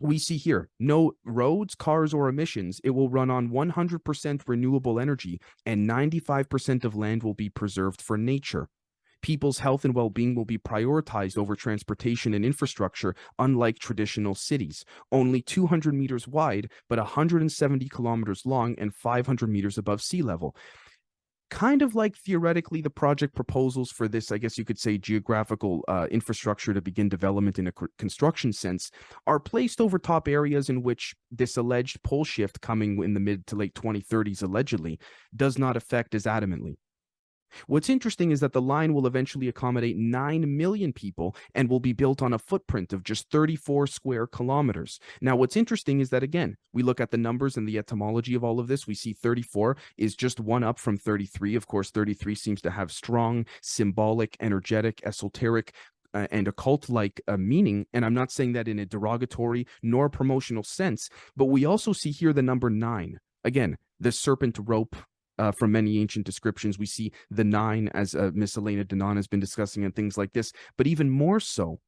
we 0.00 0.18
see 0.18 0.36
here 0.36 0.68
no 0.80 1.12
roads, 1.24 1.74
cars, 1.74 2.12
or 2.12 2.28
emissions. 2.28 2.80
It 2.82 2.90
will 2.90 3.08
run 3.08 3.30
on 3.30 3.50
100% 3.50 4.42
renewable 4.46 4.98
energy, 4.98 5.40
and 5.64 5.88
95% 5.88 6.84
of 6.84 6.96
land 6.96 7.22
will 7.22 7.34
be 7.34 7.48
preserved 7.48 8.02
for 8.02 8.18
nature 8.18 8.68
people's 9.22 9.58
health 9.58 9.84
and 9.84 9.94
well 9.94 10.10
being 10.10 10.34
will 10.34 10.44
be 10.44 10.58
prioritized 10.58 11.38
over 11.38 11.56
transportation 11.56 12.34
and 12.34 12.44
infrastructure, 12.44 13.14
unlike 13.38 13.78
traditional 13.78 14.34
cities. 14.34 14.84
Only 15.10 15.40
200 15.40 15.94
meters 15.94 16.28
wide, 16.28 16.70
but 16.88 16.98
170 16.98 17.88
kilometers 17.88 18.44
long 18.44 18.74
and 18.78 18.94
500 18.94 19.48
meters 19.48 19.78
above 19.78 20.02
sea 20.02 20.22
level 20.22 20.54
kind 21.52 21.82
of 21.82 21.94
like 21.94 22.16
theoretically 22.16 22.80
the 22.80 22.88
project 22.88 23.34
proposals 23.34 23.90
for 23.90 24.08
this, 24.08 24.32
I 24.32 24.38
guess 24.38 24.56
you 24.56 24.64
could 24.64 24.78
say, 24.78 24.96
geographical 24.96 25.84
uh, 25.86 26.06
infrastructure 26.10 26.72
to 26.72 26.80
begin 26.80 27.10
development 27.10 27.58
in 27.58 27.66
a 27.66 27.72
construction 27.98 28.54
sense, 28.54 28.90
are 29.26 29.38
placed 29.38 29.78
over 29.78 29.98
top 29.98 30.28
areas 30.28 30.70
in 30.70 30.82
which 30.82 31.14
this 31.30 31.58
alleged 31.58 32.02
pole 32.02 32.24
shift 32.24 32.62
coming 32.62 33.04
in 33.04 33.12
the 33.12 33.20
mid 33.20 33.46
to 33.48 33.56
late 33.56 33.74
2030s 33.74 34.42
allegedly 34.42 34.98
does 35.36 35.58
not 35.58 35.76
affect 35.76 36.14
as 36.14 36.24
adamantly. 36.24 36.76
What's 37.66 37.88
interesting 37.88 38.30
is 38.30 38.40
that 38.40 38.52
the 38.52 38.60
line 38.60 38.94
will 38.94 39.06
eventually 39.06 39.48
accommodate 39.48 39.96
9 39.96 40.56
million 40.56 40.92
people 40.92 41.36
and 41.54 41.68
will 41.68 41.80
be 41.80 41.92
built 41.92 42.22
on 42.22 42.32
a 42.32 42.38
footprint 42.38 42.92
of 42.92 43.04
just 43.04 43.30
34 43.30 43.86
square 43.86 44.26
kilometers. 44.26 44.98
Now, 45.20 45.36
what's 45.36 45.56
interesting 45.56 46.00
is 46.00 46.10
that, 46.10 46.22
again, 46.22 46.56
we 46.72 46.82
look 46.82 47.00
at 47.00 47.10
the 47.10 47.18
numbers 47.18 47.56
and 47.56 47.66
the 47.68 47.78
etymology 47.78 48.34
of 48.34 48.44
all 48.44 48.60
of 48.60 48.68
this. 48.68 48.86
We 48.86 48.94
see 48.94 49.12
34 49.12 49.76
is 49.96 50.14
just 50.14 50.40
one 50.40 50.64
up 50.64 50.78
from 50.78 50.96
33. 50.96 51.54
Of 51.54 51.66
course, 51.66 51.90
33 51.90 52.34
seems 52.34 52.62
to 52.62 52.70
have 52.70 52.92
strong, 52.92 53.46
symbolic, 53.60 54.36
energetic, 54.40 55.00
esoteric, 55.04 55.72
uh, 56.14 56.26
and 56.30 56.48
occult 56.48 56.88
like 56.88 57.20
uh, 57.28 57.36
meaning. 57.36 57.86
And 57.92 58.04
I'm 58.04 58.14
not 58.14 58.30
saying 58.30 58.52
that 58.52 58.68
in 58.68 58.78
a 58.78 58.86
derogatory 58.86 59.66
nor 59.82 60.08
promotional 60.08 60.62
sense, 60.62 61.08
but 61.36 61.46
we 61.46 61.64
also 61.64 61.92
see 61.92 62.10
here 62.10 62.32
the 62.32 62.42
number 62.42 62.70
nine. 62.70 63.18
Again, 63.44 63.76
the 63.98 64.12
serpent 64.12 64.58
rope 64.62 64.96
uh, 65.38 65.52
from 65.52 65.72
many 65.72 65.98
ancient 65.98 66.26
descriptions. 66.26 66.78
We 66.78 66.86
see 66.86 67.12
the 67.30 67.44
nine, 67.44 67.88
as 67.94 68.14
uh, 68.14 68.30
Miss 68.34 68.56
Elena 68.56 68.84
Danaan 68.84 69.16
has 69.16 69.26
been 69.26 69.40
discussing, 69.40 69.84
and 69.84 69.94
things 69.94 70.16
like 70.18 70.32
this. 70.32 70.52
But 70.76 70.86
even 70.86 71.10
more 71.10 71.40
so, 71.40 71.80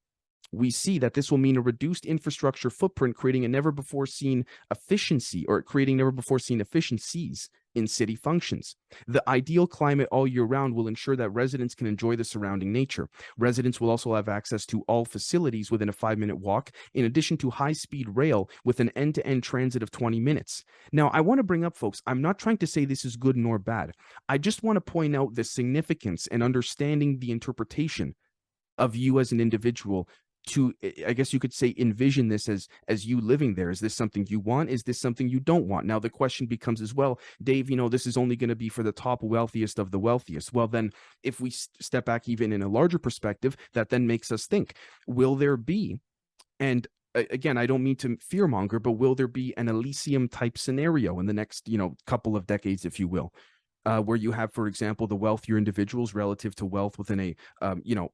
we 0.53 0.71
see 0.71 0.99
that 0.99 1.15
this 1.15 1.31
will 1.31 1.39
mean 1.39 1.57
a 1.57 1.61
reduced 1.61 2.07
infrastructure 2.07 2.71
footprint, 2.71 3.17
creating 3.17 3.45
a 3.45 3.49
never 3.49 3.73
before 3.73 4.07
seen 4.07 4.45
efficiency 4.71 5.45
or 5.47 5.63
creating 5.63 5.97
never 5.97 6.13
before 6.13 6.39
seen 6.39 6.61
efficiencies 6.61 7.49
in 7.75 7.87
city 7.87 8.15
functions. 8.15 8.77
The 9.07 9.23
ideal 9.29 9.67
climate 9.67 10.09
all 10.13 10.27
year 10.27 10.45
round 10.45 10.75
will 10.75 10.89
ensure 10.89 11.17
that 11.17 11.31
residents 11.31 11.75
can 11.75 11.87
enjoy 11.87 12.17
the 12.17 12.25
surrounding 12.25 12.73
nature. 12.73 13.09
Residents 13.37 13.81
will 13.81 13.91
also 13.91 14.15
have 14.15 14.29
access 14.29 14.65
to 14.67 14.83
all 14.83 15.05
facilities 15.05 15.71
within 15.71 15.89
a 15.89 15.93
five 15.93 16.19
minute 16.19 16.37
walk, 16.37 16.71
in 16.95 17.05
addition 17.05 17.37
to 17.39 17.51
high 17.51 17.73
speed 17.73 18.09
rail 18.11 18.49
with 18.65 18.81
an 18.81 18.91
end 18.91 19.17
to 19.17 19.27
end 19.27 19.43
transit 19.43 19.83
of 19.83 19.91
20 19.91 20.21
minutes. 20.21 20.65
Now, 20.93 21.09
I 21.09 21.21
want 21.21 21.39
to 21.39 21.45
bring 21.45 21.65
up, 21.65 21.77
folks, 21.77 22.01
I'm 22.07 22.23
not 22.23 22.39
trying 22.39 22.59
to 22.59 22.67
say 22.67 22.85
this 22.85 23.05
is 23.05 23.17
good 23.17 23.37
nor 23.37 23.59
bad. 23.59 23.93
I 24.29 24.39
just 24.39 24.63
want 24.63 24.77
to 24.77 24.81
point 24.81 25.17
out 25.17 25.35
the 25.35 25.45
significance 25.45 26.27
and 26.29 26.43
understanding 26.43 27.19
the 27.19 27.33
interpretation 27.33 28.15
of 28.79 28.97
you 28.97 29.21
as 29.21 29.33
an 29.33 29.41
individual 29.41 30.09
to 30.47 30.75
i 31.07 31.13
guess 31.13 31.33
you 31.33 31.39
could 31.39 31.55
say 31.55 31.75
envision 31.79 32.29
this 32.29 32.49
as 32.49 32.69
as 32.89 33.07
you 33.07 33.21
living 33.21 33.55
there. 33.55 33.71
Is 33.71 33.81
this 33.81 33.95
something 33.95 34.27
you 34.29 34.41
want? 34.41 34.71
Is 34.71 34.83
this 34.83 35.01
something 35.01 35.29
you 35.29 35.41
don't 35.41 35.67
want? 35.67 35.87
Now 35.87 35.99
the 35.99 36.11
question 36.11 36.47
becomes 36.47 36.81
as 36.81 36.95
well 36.95 37.19
dave 37.43 37.71
you 37.71 37.77
know 37.77 37.89
this 37.89 38.07
is 38.07 38.17
only 38.17 38.37
going 38.37 38.49
to 38.49 38.57
be 38.57 38.69
for 38.69 38.83
the 38.83 38.93
top 38.93 39.23
wealthiest 39.23 39.79
of 39.79 39.91
the 39.91 39.99
wealthiest. 39.99 40.53
Well 40.53 40.69
then 40.69 40.91
if 41.23 41.41
we 41.41 41.51
step 41.51 42.05
back 42.05 42.29
even 42.29 42.53
in 42.53 42.63
a 42.63 42.69
larger 42.69 42.99
perspective 42.99 43.57
that 43.73 43.89
then 43.89 44.07
makes 44.07 44.31
us 44.31 44.47
think 44.47 44.75
will 45.07 45.37
there 45.37 45.57
be 45.57 45.99
and 46.61 46.87
again 47.15 47.57
i 47.57 47.67
don't 47.67 47.83
mean 47.83 47.97
to 47.97 48.17
fearmonger 48.17 48.83
but 48.83 48.93
will 48.93 49.15
there 49.15 49.29
be 49.29 49.57
an 49.57 49.69
elysium 49.69 50.29
type 50.29 50.59
scenario 50.59 51.21
in 51.21 51.27
the 51.27 51.33
next 51.33 51.69
you 51.69 51.79
know 51.79 51.97
couple 52.07 52.37
of 52.37 52.47
decades 52.47 52.85
if 52.85 52.99
you 52.99 53.07
will 53.07 53.33
uh, 53.87 54.01
where 54.01 54.17
you 54.17 54.33
have 54.33 54.53
for 54.53 54.67
example 54.67 55.07
the 55.07 55.15
wealthier 55.15 55.57
individuals 55.57 56.15
relative 56.15 56.55
to 56.55 56.65
wealth 56.65 56.99
within 56.99 57.21
a 57.21 57.37
um, 57.63 57.81
you 57.85 57.95
know 57.95 58.11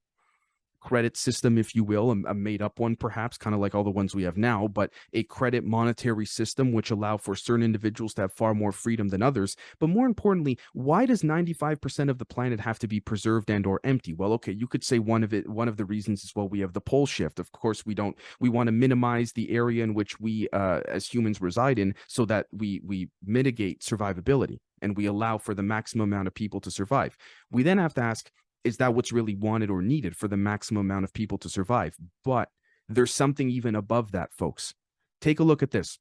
credit 0.80 1.16
system, 1.16 1.58
if 1.58 1.74
you 1.74 1.84
will, 1.84 2.10
a, 2.10 2.30
a 2.30 2.34
made 2.34 2.62
up 2.62 2.78
one, 2.78 2.96
perhaps, 2.96 3.36
kind 3.36 3.54
of 3.54 3.60
like 3.60 3.74
all 3.74 3.84
the 3.84 3.90
ones 3.90 4.14
we 4.14 4.22
have 4.22 4.36
now, 4.36 4.68
but 4.68 4.90
a 5.12 5.22
credit 5.24 5.64
monetary 5.64 6.26
system 6.26 6.72
which 6.72 6.90
allow 6.90 7.16
for 7.16 7.34
certain 7.34 7.64
individuals 7.64 8.14
to 8.14 8.22
have 8.22 8.32
far 8.32 8.54
more 8.54 8.72
freedom 8.72 9.08
than 9.08 9.22
others. 9.22 9.56
But 9.78 9.88
more 9.88 10.06
importantly, 10.06 10.58
why 10.72 11.06
does 11.06 11.22
95% 11.22 12.08
of 12.08 12.18
the 12.18 12.24
planet 12.24 12.60
have 12.60 12.78
to 12.80 12.88
be 12.88 13.00
preserved 13.00 13.50
and 13.50 13.66
or 13.66 13.80
empty? 13.84 14.14
Well, 14.14 14.32
okay, 14.34 14.52
you 14.52 14.66
could 14.66 14.84
say 14.84 14.98
one 14.98 15.22
of 15.22 15.34
it, 15.34 15.48
one 15.48 15.68
of 15.68 15.76
the 15.76 15.84
reasons 15.84 16.24
is 16.24 16.34
well, 16.34 16.48
we 16.48 16.60
have 16.60 16.72
the 16.72 16.80
pole 16.80 17.06
shift. 17.06 17.38
Of 17.38 17.52
course, 17.52 17.84
we 17.84 17.94
don't, 17.94 18.16
we 18.40 18.48
want 18.48 18.68
to 18.68 18.72
minimize 18.72 19.32
the 19.32 19.50
area 19.50 19.84
in 19.84 19.94
which 19.94 20.18
we 20.20 20.48
uh, 20.52 20.80
as 20.88 21.06
humans 21.06 21.40
reside 21.40 21.78
in 21.78 21.94
so 22.06 22.24
that 22.26 22.46
we 22.52 22.80
we 22.84 23.08
mitigate 23.24 23.80
survivability 23.80 24.58
and 24.82 24.96
we 24.96 25.06
allow 25.06 25.38
for 25.38 25.54
the 25.54 25.62
maximum 25.62 26.12
amount 26.12 26.28
of 26.28 26.34
people 26.34 26.60
to 26.60 26.70
survive. 26.70 27.16
We 27.50 27.62
then 27.62 27.78
have 27.78 27.94
to 27.94 28.00
ask, 28.00 28.30
is 28.64 28.76
that 28.78 28.94
what's 28.94 29.12
really 29.12 29.34
wanted 29.34 29.70
or 29.70 29.82
needed 29.82 30.16
for 30.16 30.28
the 30.28 30.36
maximum 30.36 30.80
amount 30.80 31.04
of 31.04 31.12
people 31.12 31.38
to 31.38 31.48
survive? 31.48 31.96
But 32.24 32.48
there's 32.88 33.12
something 33.12 33.50
even 33.50 33.74
above 33.74 34.12
that, 34.12 34.32
folks. 34.32 34.74
Take 35.20 35.40
a 35.40 35.44
look 35.44 35.62
at 35.62 35.70
this. 35.70 35.98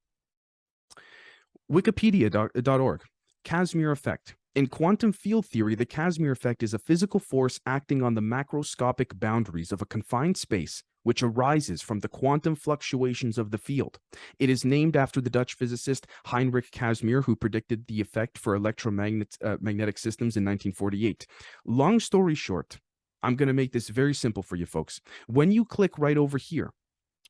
Wikipedia.org, 1.72 3.02
uh, 3.02 3.06
Casimir 3.44 3.92
effect. 3.92 4.36
In 4.56 4.68
quantum 4.68 5.12
field 5.12 5.46
theory, 5.46 5.76
the 5.76 5.86
Casimir 5.86 6.32
effect 6.32 6.64
is 6.64 6.74
a 6.74 6.80
physical 6.80 7.20
force 7.20 7.60
acting 7.66 8.02
on 8.02 8.16
the 8.16 8.22
macroscopic 8.22 9.20
boundaries 9.20 9.72
of 9.72 9.82
a 9.82 9.86
confined 9.86 10.38
space 10.38 10.84
which 11.04 11.24
arises 11.24 11.82
from 11.82 12.00
the 12.00 12.08
quantum 12.08 12.56
fluctuations 12.56 13.38
of 13.38 13.52
the 13.52 13.58
field. 13.58 14.00
It 14.40 14.50
is 14.50 14.66
named 14.66 14.96
after 14.96 15.22
the 15.22 15.30
Dutch 15.30 15.54
physicist 15.54 16.08
Heinrich 16.26 16.72
Casimir, 16.72 17.22
who 17.22 17.36
predicted 17.36 17.88
the 17.88 18.02
effect 18.02 18.38
for 18.38 18.56
electromagnetic 18.56 19.36
uh, 19.44 19.98
systems 19.98 20.38
in 20.38 20.46
1948. 20.46 21.26
Long 21.66 22.00
story 22.00 22.36
short, 22.36 22.80
I'm 23.24 23.36
going 23.36 23.48
to 23.48 23.54
make 23.54 23.74
this 23.74 23.90
very 23.90 24.14
simple 24.14 24.44
for 24.44 24.56
you 24.56 24.66
folks. 24.66 25.02
When 25.28 25.52
you 25.52 25.66
click 25.66 25.98
right 25.98 26.18
over 26.18 26.38
here, 26.38 26.72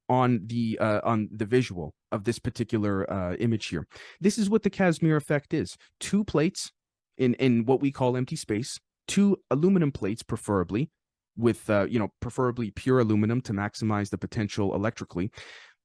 on 0.09 0.41
the 0.47 0.77
uh, 0.81 1.01
on 1.03 1.29
the 1.31 1.45
visual 1.45 1.93
of 2.11 2.23
this 2.23 2.39
particular 2.39 3.09
uh, 3.11 3.35
image 3.35 3.67
here. 3.67 3.87
This 4.19 4.37
is 4.37 4.49
what 4.49 4.63
the 4.63 4.69
Casimir 4.69 5.15
effect 5.15 5.53
is. 5.53 5.77
Two 5.99 6.23
plates 6.23 6.71
in 7.17 7.35
in 7.35 7.65
what 7.65 7.79
we 7.79 7.91
call 7.91 8.17
empty 8.17 8.35
space, 8.35 8.79
two 9.07 9.37
aluminum 9.51 9.91
plates 9.91 10.23
preferably 10.23 10.89
with 11.39 11.69
uh, 11.69 11.85
you 11.89 11.97
know 11.97 12.09
preferably 12.19 12.71
pure 12.71 12.99
aluminum 12.99 13.41
to 13.41 13.53
maximize 13.53 14.09
the 14.09 14.17
potential 14.17 14.75
electrically. 14.75 15.31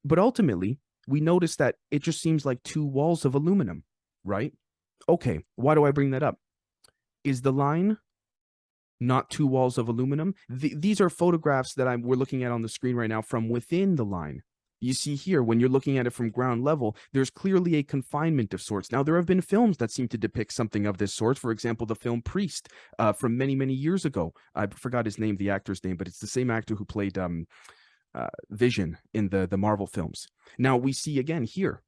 But 0.04 0.18
ultimately 0.18 0.78
we 1.06 1.20
notice 1.20 1.56
that 1.56 1.76
it 1.90 2.02
just 2.02 2.20
seems 2.20 2.44
like 2.44 2.62
two 2.62 2.84
walls 2.84 3.24
of 3.24 3.34
aluminum 3.34 3.84
right? 4.24 4.52
Okay 5.08 5.40
why 5.56 5.74
do 5.74 5.84
i 5.84 5.90
bring 5.90 6.10
that 6.10 6.22
up? 6.22 6.38
Is 7.22 7.42
the 7.42 7.52
line 7.52 7.98
not 9.00 9.30
two 9.30 9.46
walls 9.46 9.78
of 9.78 9.88
aluminum? 9.88 10.34
Th- 10.60 10.74
these 10.76 11.00
are 11.00 11.10
photographs 11.10 11.74
that 11.74 11.88
I'm, 11.88 12.02
we're 12.02 12.16
looking 12.16 12.42
at 12.42 12.52
on 12.52 12.62
the 12.62 12.68
screen 12.68 12.96
right 12.96 13.08
now 13.08 13.22
from 13.22 13.48
within 13.48 13.96
the 13.96 14.04
line 14.04 14.42
you 14.84 14.92
see 14.92 15.14
here, 15.14 15.42
when 15.42 15.60
you're 15.60 15.68
looking 15.68 15.98
at 15.98 16.06
it 16.06 16.12
from 16.12 16.30
ground 16.30 16.64
level, 16.64 16.96
there's 17.12 17.30
clearly 17.30 17.76
a 17.76 17.82
confinement 17.82 18.54
of 18.54 18.62
sorts. 18.62 18.92
Now, 18.92 19.02
there 19.02 19.16
have 19.16 19.26
been 19.26 19.40
films 19.40 19.76
that 19.78 19.90
seem 19.90 20.08
to 20.08 20.18
depict 20.18 20.52
something 20.52 20.86
of 20.86 20.98
this 20.98 21.14
sort. 21.14 21.38
For 21.38 21.50
example, 21.50 21.86
the 21.86 21.94
film 21.94 22.22
Priest 22.22 22.68
uh, 22.98 23.12
from 23.12 23.36
many, 23.36 23.54
many 23.54 23.74
years 23.74 24.04
ago. 24.04 24.32
I 24.54 24.66
forgot 24.66 25.06
his 25.06 25.18
name, 25.18 25.36
the 25.36 25.50
actor's 25.50 25.82
name, 25.84 25.96
but 25.96 26.08
it's 26.08 26.20
the 26.20 26.26
same 26.26 26.50
actor 26.50 26.74
who 26.74 26.84
played 26.84 27.18
um, 27.18 27.46
uh, 28.14 28.28
Vision 28.50 28.98
in 29.12 29.28
the, 29.28 29.46
the 29.46 29.56
Marvel 29.56 29.86
films. 29.86 30.26
Now, 30.58 30.76
we 30.76 30.92
see 30.92 31.18
again 31.18 31.44
here 31.44 31.82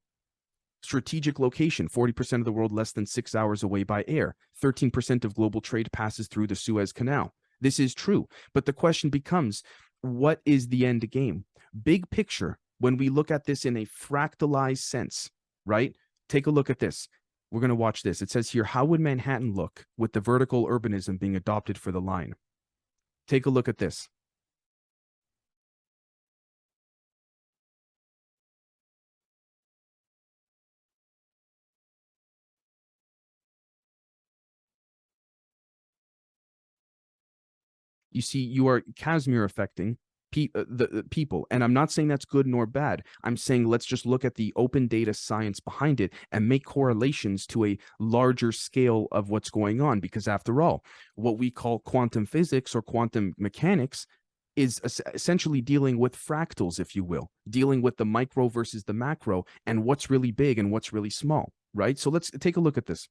strategic 0.82 1.40
location 1.40 1.88
40% 1.88 2.34
of 2.34 2.44
the 2.44 2.52
world 2.52 2.70
less 2.70 2.92
than 2.92 3.06
six 3.06 3.34
hours 3.34 3.62
away 3.62 3.82
by 3.82 4.04
air, 4.06 4.36
13% 4.62 5.24
of 5.24 5.34
global 5.34 5.60
trade 5.60 5.90
passes 5.92 6.28
through 6.28 6.46
the 6.46 6.54
Suez 6.54 6.92
Canal. 6.92 7.34
This 7.60 7.80
is 7.80 7.94
true. 7.94 8.28
But 8.54 8.66
the 8.66 8.72
question 8.72 9.10
becomes 9.10 9.62
what 10.02 10.40
is 10.44 10.68
the 10.68 10.86
end 10.86 11.10
game? 11.10 11.44
Big 11.82 12.08
picture, 12.10 12.58
when 12.78 12.96
we 12.96 13.08
look 13.08 13.30
at 13.30 13.44
this 13.44 13.64
in 13.64 13.76
a 13.76 13.86
fractalized 13.86 14.78
sense, 14.82 15.30
right? 15.64 15.94
Take 16.28 16.46
a 16.46 16.50
look 16.50 16.70
at 16.70 16.78
this. 16.78 17.08
We're 17.50 17.60
going 17.60 17.68
to 17.68 17.74
watch 17.74 18.02
this. 18.02 18.22
It 18.22 18.30
says 18.30 18.50
here, 18.50 18.64
how 18.64 18.84
would 18.84 19.00
Manhattan 19.00 19.54
look 19.54 19.84
with 19.96 20.12
the 20.12 20.20
vertical 20.20 20.66
urbanism 20.66 21.18
being 21.18 21.36
adopted 21.36 21.78
for 21.78 21.92
the 21.92 22.00
line? 22.00 22.34
Take 23.28 23.46
a 23.46 23.50
look 23.50 23.68
at 23.68 23.78
this. 23.78 24.08
You 38.10 38.22
see, 38.22 38.40
you 38.40 38.66
are 38.68 38.82
Casimir 38.96 39.44
affecting 39.44 39.98
pe- 40.36 40.48
uh, 40.54 40.64
the, 40.68 40.86
the 40.88 41.02
people. 41.04 41.46
And 41.50 41.64
I'm 41.64 41.72
not 41.72 41.90
saying 41.90 42.08
that's 42.08 42.24
good 42.24 42.46
nor 42.46 42.66
bad. 42.66 43.02
I'm 43.24 43.36
saying 43.36 43.66
let's 43.66 43.86
just 43.86 44.06
look 44.06 44.24
at 44.24 44.34
the 44.34 44.52
open 44.56 44.86
data 44.86 45.14
science 45.14 45.60
behind 45.60 46.00
it 46.00 46.12
and 46.32 46.48
make 46.48 46.64
correlations 46.64 47.46
to 47.48 47.64
a 47.64 47.78
larger 47.98 48.52
scale 48.52 49.08
of 49.12 49.30
what's 49.30 49.50
going 49.50 49.80
on. 49.80 50.00
Because 50.00 50.28
after 50.28 50.60
all, 50.62 50.84
what 51.14 51.38
we 51.38 51.50
call 51.50 51.78
quantum 51.80 52.26
physics 52.26 52.74
or 52.74 52.82
quantum 52.82 53.34
mechanics 53.38 54.06
is 54.56 54.80
essentially 55.14 55.60
dealing 55.60 55.98
with 55.98 56.16
fractals, 56.16 56.80
if 56.80 56.96
you 56.96 57.04
will, 57.04 57.30
dealing 57.48 57.82
with 57.82 57.96
the 57.98 58.06
micro 58.06 58.48
versus 58.48 58.84
the 58.84 58.94
macro 58.94 59.44
and 59.66 59.84
what's 59.84 60.08
really 60.08 60.30
big 60.30 60.58
and 60.58 60.72
what's 60.72 60.94
really 60.94 61.10
small, 61.10 61.52
right? 61.74 61.98
So 61.98 62.08
let's 62.08 62.30
take 62.30 62.56
a 62.56 62.60
look 62.60 62.78
at 62.78 62.86
this. 62.86 63.06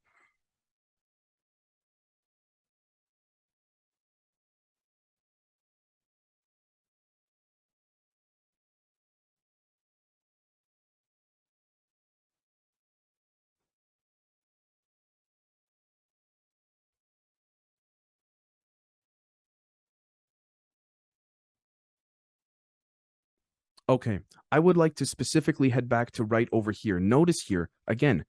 Okay, 23.87 24.19
I 24.51 24.59
would 24.59 24.77
like 24.77 24.95
to 24.95 25.05
specifically 25.05 25.69
head 25.69 25.87
back 25.87 26.11
to 26.11 26.23
right 26.23 26.49
over 26.51 26.71
here. 26.71 26.99
Notice 26.99 27.41
here, 27.41 27.69
again, 27.87 28.25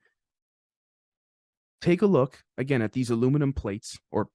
take 1.81 2.03
a 2.03 2.07
look 2.07 2.43
again 2.59 2.83
at 2.83 2.93
these 2.93 3.11
aluminum 3.11 3.53
plates 3.53 3.99
or 4.11 4.29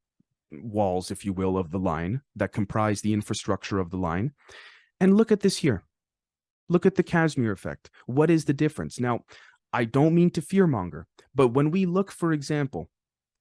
walls, 0.52 1.12
if 1.12 1.24
you 1.24 1.34
will, 1.34 1.58
of 1.58 1.72
the 1.72 1.80
line 1.80 2.22
that 2.36 2.52
comprise 2.52 3.02
the 3.02 3.14
infrastructure 3.14 3.80
of 3.80 3.92
the 3.92 3.98
line. 3.98 4.32
And 5.00 5.16
look 5.16 5.32
at 5.32 5.42
this 5.42 5.58
here. 5.58 5.84
Look 6.70 6.86
at 6.86 6.96
the 6.96 7.04
Casimir 7.04 7.52
effect. 7.52 7.90
What 8.06 8.30
is 8.30 8.46
the 8.46 8.54
difference? 8.54 9.00
Now, 9.00 9.22
I 9.74 9.86
don't 9.86 10.16
mean 10.16 10.32
to 10.32 10.42
fearmonger, 10.42 11.06
but 11.36 11.50
when 11.50 11.72
we 11.72 11.86
look, 11.86 12.12
for 12.12 12.34
example, 12.34 12.90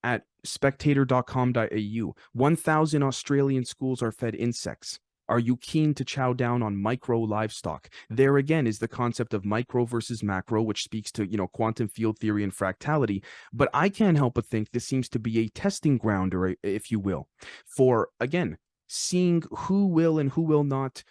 at 0.02 0.24
spectator.com.au, 0.44 2.14
1,000 2.32 3.02
Australian 3.02 3.64
schools 3.64 4.02
are 4.02 4.12
fed 4.12 4.34
insects. 4.34 5.00
Are 5.30 5.38
you 5.38 5.56
keen 5.58 5.94
to 5.94 6.04
chow 6.04 6.32
down 6.32 6.60
on 6.60 6.76
micro 6.76 7.20
livestock? 7.20 7.88
There 8.10 8.36
again 8.36 8.66
is 8.66 8.80
the 8.80 8.88
concept 8.88 9.32
of 9.32 9.44
micro 9.44 9.84
versus 9.84 10.24
macro, 10.24 10.60
which 10.60 10.82
speaks 10.82 11.12
to, 11.12 11.24
you 11.24 11.36
know, 11.36 11.46
quantum 11.46 11.86
field 11.86 12.18
theory 12.18 12.42
and 12.42 12.52
fractality. 12.52 13.22
But 13.52 13.70
I 13.72 13.90
can't 13.90 14.16
help 14.16 14.34
but 14.34 14.46
think 14.46 14.72
this 14.72 14.84
seems 14.84 15.08
to 15.10 15.20
be 15.20 15.38
a 15.38 15.48
testing 15.48 15.98
ground, 15.98 16.34
or 16.34 16.56
if 16.64 16.90
you 16.90 16.98
will, 16.98 17.28
for 17.64 18.08
again, 18.18 18.58
seeing 18.88 19.44
who 19.52 19.86
will 19.86 20.18
and 20.18 20.32
who 20.32 20.42
will 20.42 20.64
not, 20.64 21.04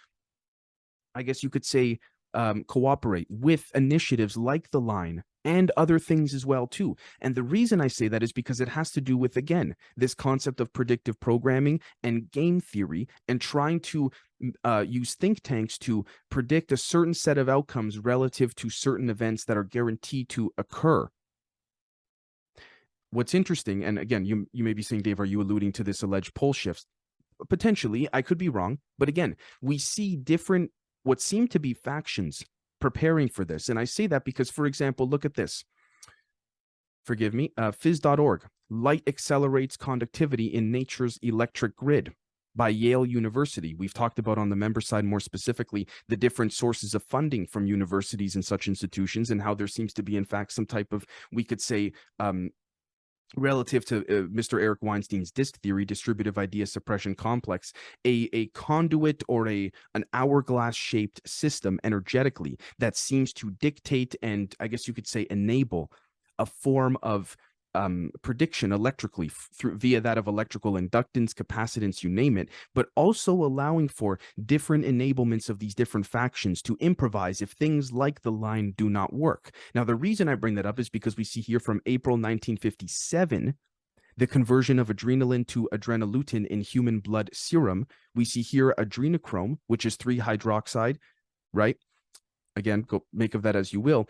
I 1.15 1.23
guess 1.23 1.41
you 1.41 1.49
could 1.49 1.65
say, 1.65 1.99
um, 2.33 2.65
cooperate 2.65 3.27
with 3.29 3.71
initiatives 3.73 4.35
like 4.35 4.69
the 4.71 4.81
line 4.81 5.23
and 5.45 5.71
other 5.77 5.99
things 5.99 6.33
as 6.33 6.45
well 6.45 6.67
too. 6.67 6.95
And 7.21 7.35
the 7.35 7.43
reason 7.43 7.81
i 7.81 7.87
say 7.87 8.07
that 8.07 8.23
is 8.23 8.31
because 8.31 8.59
it 8.59 8.69
has 8.69 8.91
to 8.91 9.01
do 9.01 9.17
with 9.17 9.37
again 9.37 9.75
this 9.95 10.13
concept 10.13 10.59
of 10.59 10.73
predictive 10.73 11.19
programming 11.19 11.79
and 12.03 12.29
game 12.31 12.59
theory 12.59 13.07
and 13.27 13.39
trying 13.39 13.79
to 13.79 14.11
uh, 14.63 14.85
use 14.87 15.15
think 15.15 15.41
tanks 15.41 15.77
to 15.77 16.05
predict 16.29 16.71
a 16.71 16.77
certain 16.77 17.13
set 17.13 17.37
of 17.37 17.49
outcomes 17.49 17.99
relative 17.99 18.55
to 18.55 18.69
certain 18.69 19.09
events 19.09 19.45
that 19.45 19.57
are 19.57 19.63
guaranteed 19.63 20.29
to 20.29 20.51
occur. 20.57 21.09
What's 23.11 23.33
interesting 23.33 23.83
and 23.83 23.97
again 23.97 24.25
you 24.25 24.47
you 24.51 24.63
may 24.63 24.73
be 24.73 24.83
saying 24.83 25.01
dave 25.01 25.19
are 25.19 25.25
you 25.25 25.41
alluding 25.41 25.71
to 25.73 25.83
this 25.83 26.03
alleged 26.03 26.33
pole 26.35 26.53
shifts? 26.53 26.85
Potentially 27.49 28.07
i 28.11 28.21
could 28.21 28.37
be 28.37 28.49
wrong 28.49 28.79
but 28.97 29.09
again 29.09 29.35
we 29.61 29.77
see 29.77 30.17
different 30.17 30.71
what 31.03 31.21
seem 31.21 31.47
to 31.47 31.59
be 31.59 31.73
factions 31.73 32.43
preparing 32.79 33.29
for 33.29 33.45
this. 33.45 33.69
And 33.69 33.77
I 33.77 33.85
say 33.85 34.07
that 34.07 34.25
because, 34.25 34.49
for 34.49 34.65
example, 34.65 35.07
look 35.07 35.25
at 35.25 35.35
this. 35.35 35.63
Forgive 37.05 37.33
me, 37.33 37.51
uh. 37.57 37.71
Light 38.71 39.01
accelerates 39.07 39.77
conductivity 39.77 40.45
in 40.45 40.71
nature's 40.71 41.17
electric 41.23 41.75
grid 41.75 42.13
by 42.55 42.69
Yale 42.69 43.05
University. 43.05 43.73
We've 43.73 43.93
talked 43.93 44.19
about 44.19 44.37
on 44.37 44.49
the 44.49 44.55
member 44.55 44.81
side 44.81 45.05
more 45.05 45.19
specifically 45.19 45.87
the 46.07 46.17
different 46.17 46.53
sources 46.53 46.93
of 46.93 47.03
funding 47.03 47.47
from 47.47 47.65
universities 47.65 48.35
and 48.35 48.45
such 48.45 48.67
institutions 48.67 49.31
and 49.31 49.41
how 49.41 49.55
there 49.55 49.67
seems 49.67 49.93
to 49.93 50.03
be, 50.03 50.17
in 50.17 50.25
fact, 50.25 50.51
some 50.51 50.65
type 50.65 50.93
of, 50.93 51.05
we 51.31 51.43
could 51.43 51.61
say, 51.61 51.93
um, 52.19 52.49
relative 53.35 53.85
to 53.85 53.99
uh, 53.99 54.27
Mr. 54.27 54.61
Eric 54.61 54.79
Weinstein's 54.81 55.31
disk 55.31 55.59
theory, 55.61 55.85
distributive 55.85 56.37
idea 56.37 56.65
suppression 56.65 57.15
complex, 57.15 57.73
a, 58.05 58.29
a 58.33 58.47
conduit 58.47 59.23
or 59.27 59.47
a 59.47 59.71
an 59.93 60.05
hourglass 60.13 60.75
shaped 60.75 61.21
system 61.27 61.79
energetically 61.83 62.57
that 62.79 62.95
seems 62.95 63.33
to 63.33 63.51
dictate 63.51 64.15
and 64.21 64.55
I 64.59 64.67
guess 64.67 64.87
you 64.87 64.93
could 64.93 65.07
say 65.07 65.27
enable 65.29 65.91
a 66.37 66.45
form 66.45 66.97
of 67.03 67.35
um, 67.75 68.11
prediction 68.21 68.71
electrically 68.71 69.29
through 69.57 69.77
via 69.77 70.01
that 70.01 70.17
of 70.17 70.27
electrical 70.27 70.73
inductance, 70.73 71.33
capacitance, 71.33 72.03
you 72.03 72.09
name 72.09 72.37
it, 72.37 72.49
but 72.73 72.87
also 72.95 73.33
allowing 73.33 73.87
for 73.87 74.19
different 74.45 74.85
enablements 74.85 75.49
of 75.49 75.59
these 75.59 75.75
different 75.75 76.05
factions 76.05 76.61
to 76.63 76.77
improvise 76.79 77.41
if 77.41 77.51
things 77.51 77.91
like 77.91 78.21
the 78.21 78.31
line 78.31 78.73
do 78.77 78.89
not 78.89 79.13
work. 79.13 79.51
Now, 79.75 79.83
the 79.83 79.95
reason 79.95 80.27
I 80.27 80.35
bring 80.35 80.55
that 80.55 80.65
up 80.65 80.79
is 80.79 80.89
because 80.89 81.17
we 81.17 81.23
see 81.23 81.41
here 81.41 81.59
from 81.59 81.81
April 81.85 82.15
1957 82.15 83.55
the 84.17 84.27
conversion 84.27 84.79
of 84.79 84.89
adrenaline 84.89 85.47
to 85.47 85.69
adrenolutin 85.73 86.45
in 86.47 86.59
human 86.59 86.99
blood 86.99 87.29
serum. 87.31 87.87
We 88.15 88.25
see 88.25 88.41
here 88.41 88.73
adrenochrome, 88.77 89.59
which 89.67 89.85
is 89.85 89.95
3 89.95 90.19
hydroxide, 90.19 90.97
right? 91.53 91.77
Again, 92.57 92.81
go 92.81 93.05
make 93.13 93.33
of 93.33 93.43
that 93.43 93.55
as 93.55 93.71
you 93.71 93.79
will 93.79 94.09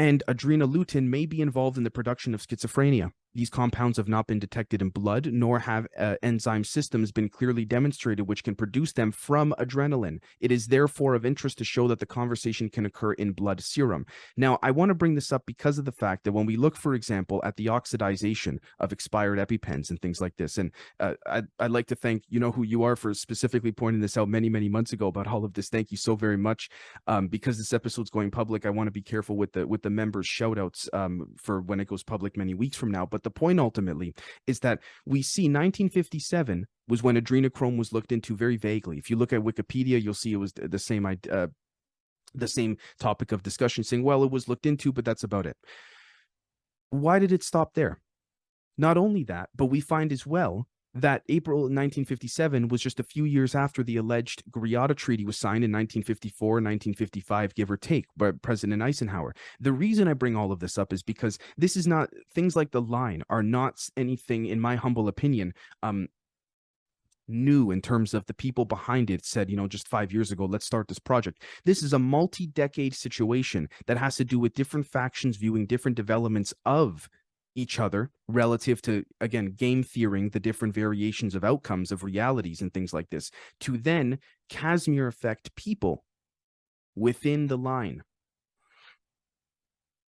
and 0.00 0.22
adrenolutin 0.26 1.08
may 1.08 1.26
be 1.26 1.42
involved 1.42 1.76
in 1.76 1.84
the 1.84 1.90
production 1.90 2.32
of 2.32 2.40
schizophrenia. 2.40 3.12
These 3.34 3.50
compounds 3.50 3.96
have 3.96 4.08
not 4.08 4.26
been 4.26 4.38
detected 4.38 4.82
in 4.82 4.90
blood, 4.90 5.28
nor 5.32 5.60
have 5.60 5.86
uh, 5.98 6.16
enzyme 6.22 6.64
systems 6.64 7.12
been 7.12 7.28
clearly 7.28 7.64
demonstrated 7.64 8.26
which 8.26 8.44
can 8.44 8.54
produce 8.54 8.92
them 8.92 9.12
from 9.12 9.54
adrenaline. 9.58 10.18
It 10.40 10.50
is 10.50 10.66
therefore 10.66 11.14
of 11.14 11.24
interest 11.24 11.58
to 11.58 11.64
show 11.64 11.86
that 11.88 12.00
the 12.00 12.06
conversation 12.06 12.68
can 12.68 12.86
occur 12.86 13.12
in 13.12 13.32
blood 13.32 13.60
serum. 13.60 14.06
Now, 14.36 14.58
I 14.62 14.70
want 14.70 14.90
to 14.90 14.94
bring 14.94 15.14
this 15.14 15.32
up 15.32 15.44
because 15.46 15.78
of 15.78 15.84
the 15.84 15.92
fact 15.92 16.24
that 16.24 16.32
when 16.32 16.46
we 16.46 16.56
look, 16.56 16.76
for 16.76 16.94
example, 16.94 17.40
at 17.44 17.56
the 17.56 17.66
oxidization 17.66 18.58
of 18.78 18.92
expired 18.92 19.38
EpiPens 19.38 19.90
and 19.90 20.00
things 20.00 20.20
like 20.20 20.36
this, 20.36 20.58
and 20.58 20.72
uh, 20.98 21.14
I'd, 21.26 21.46
I'd 21.58 21.70
like 21.70 21.86
to 21.88 21.94
thank 21.94 22.24
you 22.28 22.40
know 22.40 22.52
who 22.52 22.64
you 22.64 22.82
are 22.82 22.96
for 22.96 23.14
specifically 23.14 23.72
pointing 23.72 24.00
this 24.00 24.16
out 24.16 24.28
many, 24.28 24.48
many 24.48 24.68
months 24.68 24.92
ago 24.92 25.06
about 25.06 25.26
all 25.26 25.44
of 25.44 25.54
this. 25.54 25.68
Thank 25.68 25.90
you 25.90 25.96
so 25.96 26.16
very 26.16 26.36
much. 26.36 26.68
Um, 27.06 27.28
because 27.28 27.58
this 27.58 27.72
episode's 27.72 28.10
going 28.10 28.30
public, 28.30 28.66
I 28.66 28.70
want 28.70 28.88
to 28.88 28.92
be 28.92 29.02
careful 29.02 29.36
with 29.36 29.52
the 29.52 29.66
with 29.66 29.82
the 29.82 29.90
members' 29.90 30.26
shoutouts 30.26 30.92
um, 30.92 31.28
for 31.36 31.60
when 31.60 31.80
it 31.80 31.88
goes 31.88 32.02
public 32.02 32.36
many 32.36 32.54
weeks 32.54 32.76
from 32.76 32.90
now. 32.90 33.06
But 33.06 33.19
but 33.20 33.34
the 33.34 33.38
point 33.38 33.60
ultimately 33.60 34.14
is 34.46 34.60
that 34.60 34.80
we 35.04 35.20
see 35.22 35.42
1957 35.42 36.66
was 36.88 37.02
when 37.02 37.16
adrenochrome 37.16 37.76
was 37.76 37.92
looked 37.92 38.12
into 38.12 38.34
very 38.34 38.56
vaguely. 38.56 38.96
If 38.96 39.10
you 39.10 39.16
look 39.16 39.32
at 39.32 39.42
Wikipedia, 39.42 40.02
you'll 40.02 40.14
see 40.14 40.32
it 40.32 40.36
was 40.36 40.52
the 40.54 40.78
same 40.78 41.06
uh, 41.06 41.48
the 42.32 42.48
same 42.48 42.76
topic 42.98 43.32
of 43.32 43.42
discussion, 43.42 43.84
saying, 43.84 44.04
well, 44.04 44.24
it 44.24 44.30
was 44.30 44.48
looked 44.48 44.64
into, 44.64 44.92
but 44.92 45.04
that's 45.04 45.24
about 45.24 45.46
it. 45.46 45.56
Why 46.90 47.18
did 47.18 47.32
it 47.32 47.42
stop 47.42 47.74
there? 47.74 48.00
Not 48.78 48.96
only 48.96 49.24
that, 49.24 49.50
but 49.54 49.66
we 49.66 49.80
find 49.80 50.12
as 50.12 50.26
well 50.26 50.66
that 50.94 51.22
April 51.28 51.60
1957 51.60 52.68
was 52.68 52.82
just 52.82 53.00
a 53.00 53.04
few 53.04 53.24
years 53.24 53.54
after 53.54 53.82
the 53.82 53.96
alleged 53.96 54.42
Greada 54.50 54.96
Treaty 54.96 55.24
was 55.24 55.36
signed 55.36 55.64
in 55.64 55.70
1954, 55.70 56.48
1955, 56.54 57.54
give 57.54 57.70
or 57.70 57.76
take, 57.76 58.06
by 58.16 58.32
President 58.32 58.82
Eisenhower. 58.82 59.34
The 59.60 59.72
reason 59.72 60.08
I 60.08 60.14
bring 60.14 60.36
all 60.36 60.52
of 60.52 60.60
this 60.60 60.78
up 60.78 60.92
is 60.92 61.02
because 61.02 61.38
this 61.56 61.76
is 61.76 61.86
not 61.86 62.10
things 62.34 62.56
like 62.56 62.72
the 62.72 62.82
line 62.82 63.22
are 63.30 63.42
not 63.42 63.80
anything, 63.96 64.46
in 64.46 64.60
my 64.60 64.76
humble 64.76 65.08
opinion, 65.08 65.54
um, 65.82 66.08
new 67.30 67.70
in 67.70 67.80
terms 67.80 68.12
of 68.12 68.26
the 68.26 68.34
people 68.34 68.64
behind 68.64 69.08
it 69.08 69.24
said, 69.24 69.48
you 69.48 69.56
know, 69.56 69.68
just 69.68 69.88
five 69.88 70.12
years 70.12 70.32
ago, 70.32 70.44
let's 70.44 70.66
start 70.66 70.88
this 70.88 70.98
project. 70.98 71.44
This 71.64 71.82
is 71.82 71.92
a 71.92 71.98
multi 71.98 72.46
decade 72.46 72.94
situation 72.94 73.68
that 73.86 73.98
has 73.98 74.16
to 74.16 74.24
do 74.24 74.38
with 74.38 74.54
different 74.54 74.86
factions 74.86 75.36
viewing 75.36 75.66
different 75.66 75.96
developments 75.96 76.52
of 76.66 77.08
each 77.54 77.78
other 77.78 78.10
relative 78.28 78.80
to 78.82 79.04
again 79.20 79.46
game 79.56 79.82
theoring 79.82 80.30
the 80.30 80.40
different 80.40 80.74
variations 80.74 81.34
of 81.34 81.44
outcomes 81.44 81.90
of 81.90 82.04
realities 82.04 82.60
and 82.62 82.72
things 82.72 82.92
like 82.92 83.10
this 83.10 83.30
to 83.58 83.76
then 83.76 84.18
casimir 84.48 85.06
affect 85.06 85.54
people 85.56 86.04
within 86.94 87.46
the 87.48 87.58
line. 87.58 88.02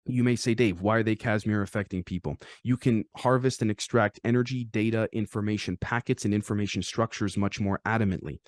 You 0.05 0.23
may 0.23 0.35
say 0.35 0.53
dave 0.53 0.81
why 0.81 0.97
are 0.97 1.03
they 1.03 1.15
casimir 1.15 1.61
affecting 1.61 2.03
people? 2.03 2.37
You 2.63 2.77
can 2.77 3.03
harvest 3.17 3.61
and 3.61 3.69
extract 3.69 4.19
energy 4.23 4.63
data 4.63 5.09
information 5.11 5.77
packets 5.77 6.25
and 6.25 6.33
information 6.33 6.81
structures 6.81 7.37
much 7.37 7.59
more 7.59 7.81
adamantly. 7.85 8.39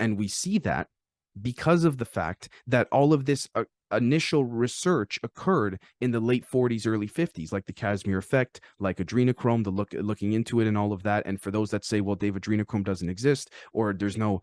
And 0.00 0.18
we 0.18 0.28
see 0.28 0.58
that 0.60 0.88
because 1.40 1.84
of 1.84 1.98
the 1.98 2.04
fact 2.04 2.48
that 2.66 2.88
all 2.92 3.12
of 3.12 3.24
this 3.24 3.48
uh, 3.54 3.64
initial 3.96 4.44
research 4.44 5.18
occurred 5.22 5.80
in 6.00 6.10
the 6.10 6.20
late 6.20 6.44
40s 6.48 6.86
early 6.86 7.08
50s 7.08 7.52
like 7.52 7.66
the 7.66 7.72
casimir 7.72 8.18
effect 8.18 8.60
like 8.78 8.98
adrenochrome 8.98 9.64
the 9.64 9.70
look 9.70 9.92
looking 9.92 10.32
into 10.32 10.60
it 10.60 10.66
and 10.66 10.76
all 10.76 10.92
of 10.92 11.02
that 11.02 11.24
and 11.26 11.40
for 11.40 11.50
those 11.50 11.70
that 11.70 11.84
say 11.84 12.00
well 12.00 12.16
dave 12.16 12.34
adrenochrome 12.34 12.84
doesn't 12.84 13.08
exist 13.08 13.50
or 13.72 13.92
there's 13.92 14.16
no 14.16 14.40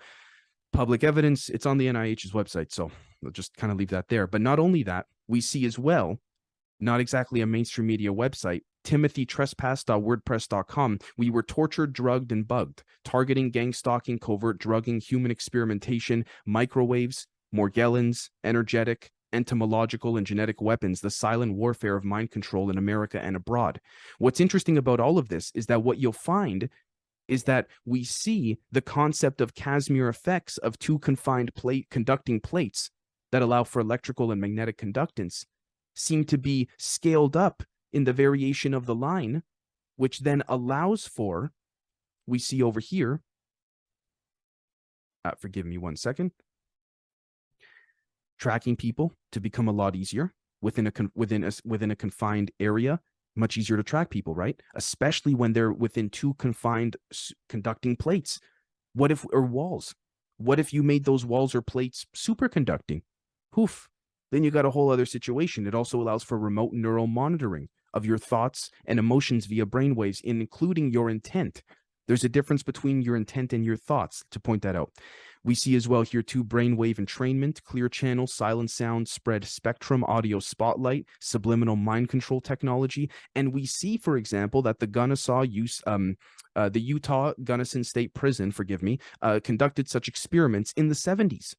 public 0.72 1.04
evidence 1.04 1.50
it's 1.50 1.66
on 1.66 1.78
the 1.78 1.88
NIH's 1.88 2.32
website 2.32 2.72
so 2.72 2.90
we'll 3.22 3.32
just 3.32 3.56
kind 3.58 3.72
of 3.72 3.78
leave 3.78 3.90
that 3.90 4.08
there. 4.08 4.26
But 4.28 4.42
not 4.42 4.60
only 4.60 4.84
that 4.84 5.08
we 5.28 5.42
see 5.42 5.66
as 5.66 5.80
well 5.80 6.18
not 6.80 7.00
exactly 7.00 7.42
a 7.42 7.46
mainstream 7.46 7.86
media 7.88 8.12
website 8.12 8.62
timothytrespass.wordpress.com 8.86 11.00
we 11.18 11.30
were 11.30 11.44
tortured 11.44 11.92
drugged 11.94 12.32
and 12.32 12.48
bugged 12.48 12.82
targeting 13.06 13.52
gang 13.52 13.74
stalking 13.74 14.18
covert 14.18 14.58
drugging 14.58 15.00
human 15.00 15.30
experimentation 15.30 16.26
microwaves 16.48 17.28
morgellons 17.54 18.30
energetic 18.44 19.12
entomological 19.34 20.18
and 20.18 20.26
genetic 20.28 20.62
weapons, 20.62 21.02
the 21.02 21.10
silent 21.10 21.56
warfare 21.56 21.96
of 21.96 22.04
mind 22.04 22.32
control 22.32 22.70
in 22.70 22.78
America 22.78 23.20
and 23.22 23.36
abroad. 23.36 23.80
What's 24.20 24.40
interesting 24.40 24.78
about 24.78 25.00
all 25.00 25.18
of 25.18 25.30
this 25.30 25.52
is 25.56 25.68
that 25.68 25.84
what 25.84 25.98
you'll 25.98 26.14
find 26.14 26.70
is 27.28 27.44
that 27.44 27.68
we 27.86 28.04
see 28.04 28.58
the 28.72 28.82
concept 28.82 29.40
of 29.40 29.56
Casimir 29.56 30.10
effects 30.10 30.58
of 30.58 30.78
two 30.78 31.00
confined 31.00 31.54
plate 31.56 31.88
conducting 31.90 32.42
plates 32.42 32.92
that 33.32 33.42
allow 33.42 33.64
for 33.64 33.80
electrical 33.80 34.32
and 34.32 34.42
magnetic 34.42 34.78
conductance 34.78 35.46
seem 35.96 36.26
to 36.26 36.38
be 36.38 36.68
scaled 36.78 37.38
up 37.38 37.64
in 37.94 38.04
the 38.04 38.14
variation 38.14 38.74
of 38.74 38.86
the 38.86 38.96
line, 38.96 39.44
which 39.96 40.20
then 40.20 40.44
allows 40.48 41.08
for, 41.08 41.52
we 42.26 42.40
see 42.40 42.62
over 42.62 42.80
here, 42.80 43.22
uh, 45.24 45.32
forgive 45.38 45.66
me 45.66 45.78
one 45.78 45.96
second, 45.96 46.32
tracking 48.42 48.76
people 48.76 49.14
to 49.32 49.40
become 49.40 49.68
a 49.68 49.72
lot 49.72 49.96
easier 49.96 50.34
within 50.62 50.88
a 50.88 50.92
within 51.16 51.44
a 51.44 51.52
within 51.64 51.92
a 51.92 51.96
confined 51.96 52.52
area 52.60 53.00
much 53.36 53.56
easier 53.56 53.78
to 53.78 53.84
track 53.84 54.10
people 54.10 54.36
right? 54.36 54.62
Especially 54.76 55.34
when 55.34 55.54
they're 55.54 55.72
within 55.72 56.10
two 56.10 56.34
confined 56.34 56.98
conducting 57.48 57.96
plates. 57.96 58.40
What 58.94 59.12
if 59.12 59.26
or 59.32 59.44
walls? 59.44 59.96
What 60.38 60.60
if 60.60 60.74
you 60.74 60.84
made 60.84 61.06
those 61.06 61.24
walls 61.24 61.56
or 61.56 61.62
plates 61.62 62.06
superconducting? 62.14 63.04
Poof. 63.54 63.88
Then 64.32 64.44
you 64.44 64.52
got 64.52 64.66
a 64.66 64.72
whole 64.72 64.90
other 64.90 65.06
situation. 65.06 65.68
It 65.68 65.76
also 65.76 66.02
allows 66.02 66.24
for 66.24 66.38
remote 66.38 66.74
neural 66.74 67.08
monitoring 67.08 67.70
of 67.94 68.06
your 68.06 68.18
thoughts 68.18 68.70
and 68.86 69.00
emotions 69.00 69.46
via 69.46 69.66
brainwaves 69.66 70.22
including 70.24 70.92
your 70.92 71.10
intent 71.10 71.64
there's 72.12 72.26
a 72.26 72.30
difference 72.30 72.62
between 72.62 73.02
your 73.02 73.16
intent 73.16 73.54
and 73.54 73.64
your 73.64 73.78
thoughts 73.78 74.22
to 74.32 74.38
point 74.38 74.64
that 74.64 74.76
out 74.76 74.92
we 75.46 75.56
see 75.56 75.76
as 75.76 75.88
well 75.88 76.02
here 76.02 76.22
too 76.22 76.44
brainwave 76.44 76.98
entrainment, 76.98 77.64
clear 77.64 77.90
channel, 77.90 78.28
silent 78.28 78.70
sound, 78.70 79.08
spread 79.08 79.44
spectrum, 79.46 80.04
audio 80.04 80.40
spotlight, 80.40 81.08
subliminal 81.20 81.76
mind 81.76 82.10
control 82.10 82.42
technology. 82.42 83.10
And 83.36 83.54
we 83.54 83.66
see, 83.66 83.98
for 83.98 84.18
example, 84.18 84.62
that 84.64 84.80
the 84.80 84.88
Gunnesaw 84.88 85.52
use, 85.52 85.82
um, 85.88 86.16
uh, 86.56 86.70
the 86.70 86.82
Utah 86.82 87.34
Gunnison 87.44 87.84
State 87.84 88.14
Prison, 88.14 88.52
forgive 88.52 88.84
me, 88.84 89.00
uh, 89.22 89.40
conducted 89.44 89.90
such 89.90 90.08
experiments 90.08 90.74
in 90.78 90.90
the 90.90 90.96
70s 90.96 91.56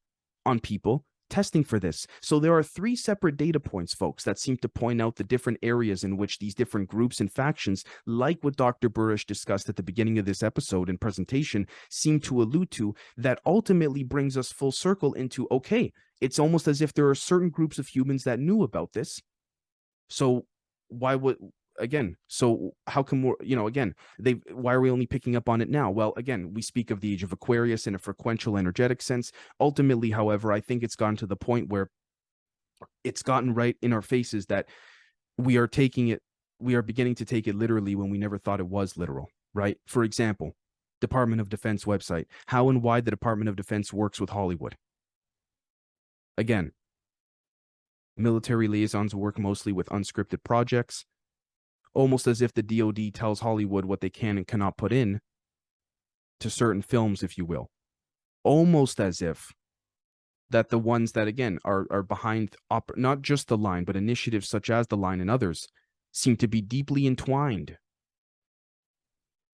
on 0.47 0.61
people 0.61 1.05
testing 1.33 1.65
for 1.65 1.81
this. 1.81 2.07
So 2.21 2.39
there 2.39 2.55
are 2.55 2.63
three 2.63 2.95
separate 2.95 3.37
data 3.37 3.59
points, 3.59 3.95
folks, 3.95 4.23
that 4.25 4.39
seem 4.39 4.59
to 4.59 4.69
point 4.69 5.01
out 5.01 5.17
the 5.17 5.25
different 5.25 5.59
areas 5.63 6.05
in 6.05 6.17
which 6.17 6.39
these 6.39 6.55
different 6.55 6.89
groups 6.89 7.21
and 7.21 7.33
factions, 7.33 7.85
like 8.07 8.39
what 8.43 8.57
Dr. 8.57 8.91
Burisch 8.91 9.25
discussed 9.27 9.69
at 9.69 9.77
the 9.77 9.83
beginning 9.83 10.19
of 10.19 10.27
this 10.27 10.43
episode 10.43 10.91
and 10.91 11.01
presentation, 11.01 11.67
seem 11.91 12.21
to 12.21 12.43
allude 12.43 12.71
to, 12.73 12.95
that 13.17 13.41
ultimately 13.47 14.05
brings 14.05 14.37
us 14.37 14.53
full 14.53 14.73
circle 14.73 15.15
into 15.15 15.49
okay, 15.51 15.91
it's 16.21 16.39
almost 16.39 16.69
as 16.69 16.81
if 16.81 16.93
there 16.93 17.09
are 17.09 17.15
certain 17.15 17.49
groups 17.49 17.79
of 17.79 17.89
humans 17.89 18.25
that 18.25 18.39
knew 18.39 18.63
about 18.63 18.93
this. 18.93 19.21
So 20.09 20.45
why 20.89 21.15
would 21.15 21.39
again 21.79 22.17
so 22.29 22.73
how 22.87 23.03
come 23.03 23.23
we're 23.23 23.35
you 23.43 23.57
know 23.57 23.67
again 23.67 23.95
they 24.19 24.33
why 24.53 24.75
are 24.75 24.81
we 24.81 24.91
only 24.91 25.07
picking 25.07 25.37
up 25.37 25.49
on 25.49 25.61
it 25.61 25.71
now? 25.71 25.91
Well 25.91 26.13
again 26.17 26.53
we 26.55 26.63
speak 26.63 26.91
of 26.91 27.01
the 27.01 27.13
age 27.13 27.23
of 27.23 27.33
aquarius 27.33 27.87
in 27.87 27.95
a 27.95 27.99
frequential 27.99 28.57
energetic 28.57 29.03
sense. 29.03 29.33
Ultimately 29.61 30.11
however 30.11 30.53
i 30.53 30.61
think 30.61 30.83
it's 30.83 30.97
gotten 30.97 31.17
to 31.17 31.27
the 31.27 31.37
point 31.37 31.69
where 31.69 31.91
it's 33.05 33.23
gotten 33.23 33.55
right 33.55 33.77
in 33.83 33.93
our 33.93 34.03
faces 34.03 34.47
that 34.47 34.69
we 35.39 35.57
are 35.57 35.67
taking 35.67 36.09
it 36.09 36.23
we 36.59 36.75
are 36.75 36.83
beginning 36.83 37.15
to 37.17 37.25
take 37.25 37.49
it 37.49 37.55
literally 37.55 37.95
when 37.95 38.11
we 38.11 38.19
never 38.19 38.39
thought 38.39 38.61
it 38.61 38.67
was 38.67 38.97
literal 38.97 39.29
right? 39.55 39.77
For 39.87 40.05
example 40.05 40.55
department 41.01 41.41
of 41.41 41.49
defense 41.49 41.85
website 41.85 42.27
how 42.47 42.69
and 42.69 42.83
why 42.83 43.01
the 43.01 43.11
department 43.11 43.49
of 43.49 43.57
defense 43.57 43.93
works 43.93 44.21
with 44.21 44.31
hollywood. 44.31 44.77
Again 46.39 46.73
military 48.17 48.69
liaisons 48.69 49.15
work 49.15 49.39
mostly 49.39 49.73
with 49.73 49.89
unscripted 49.89 50.45
projects 50.45 51.05
almost 51.95 52.27
as 52.27 52.41
if 52.41 52.53
the 52.53 52.63
DoD 52.63 53.15
tells 53.15 53.41
Hollywood 53.41 53.85
what 53.85 54.01
they 54.01 54.11
can 54.11 54.37
and 54.39 54.47
cannot 54.47 54.77
put 54.77 54.93
in 54.93 55.21
to 56.41 56.51
certain 56.51 56.83
films, 56.83 57.23
if 57.23 57.39
you 57.39 57.45
will. 57.45 57.71
Almost 58.45 59.01
as 59.01 59.23
if 59.23 59.53
that 60.51 60.69
the 60.69 60.79
ones 60.79 61.13
that 61.13 61.29
again 61.29 61.59
are 61.65 61.87
are 61.91 62.03
behind 62.03 62.57
op- 62.71 62.97
not 62.97 63.23
just 63.23 63.49
the 63.49 63.57
line, 63.57 63.85
but 63.85 63.97
initiatives 63.97 64.49
such 64.49 64.71
as 64.71 64.87
the 64.87 64.97
line 64.97 65.21
and 65.21 65.31
others 65.31 65.69
seem 66.13 66.37
to 66.37 66.49
be 66.49 66.61
deeply 66.61 67.07
entwined 67.07 67.79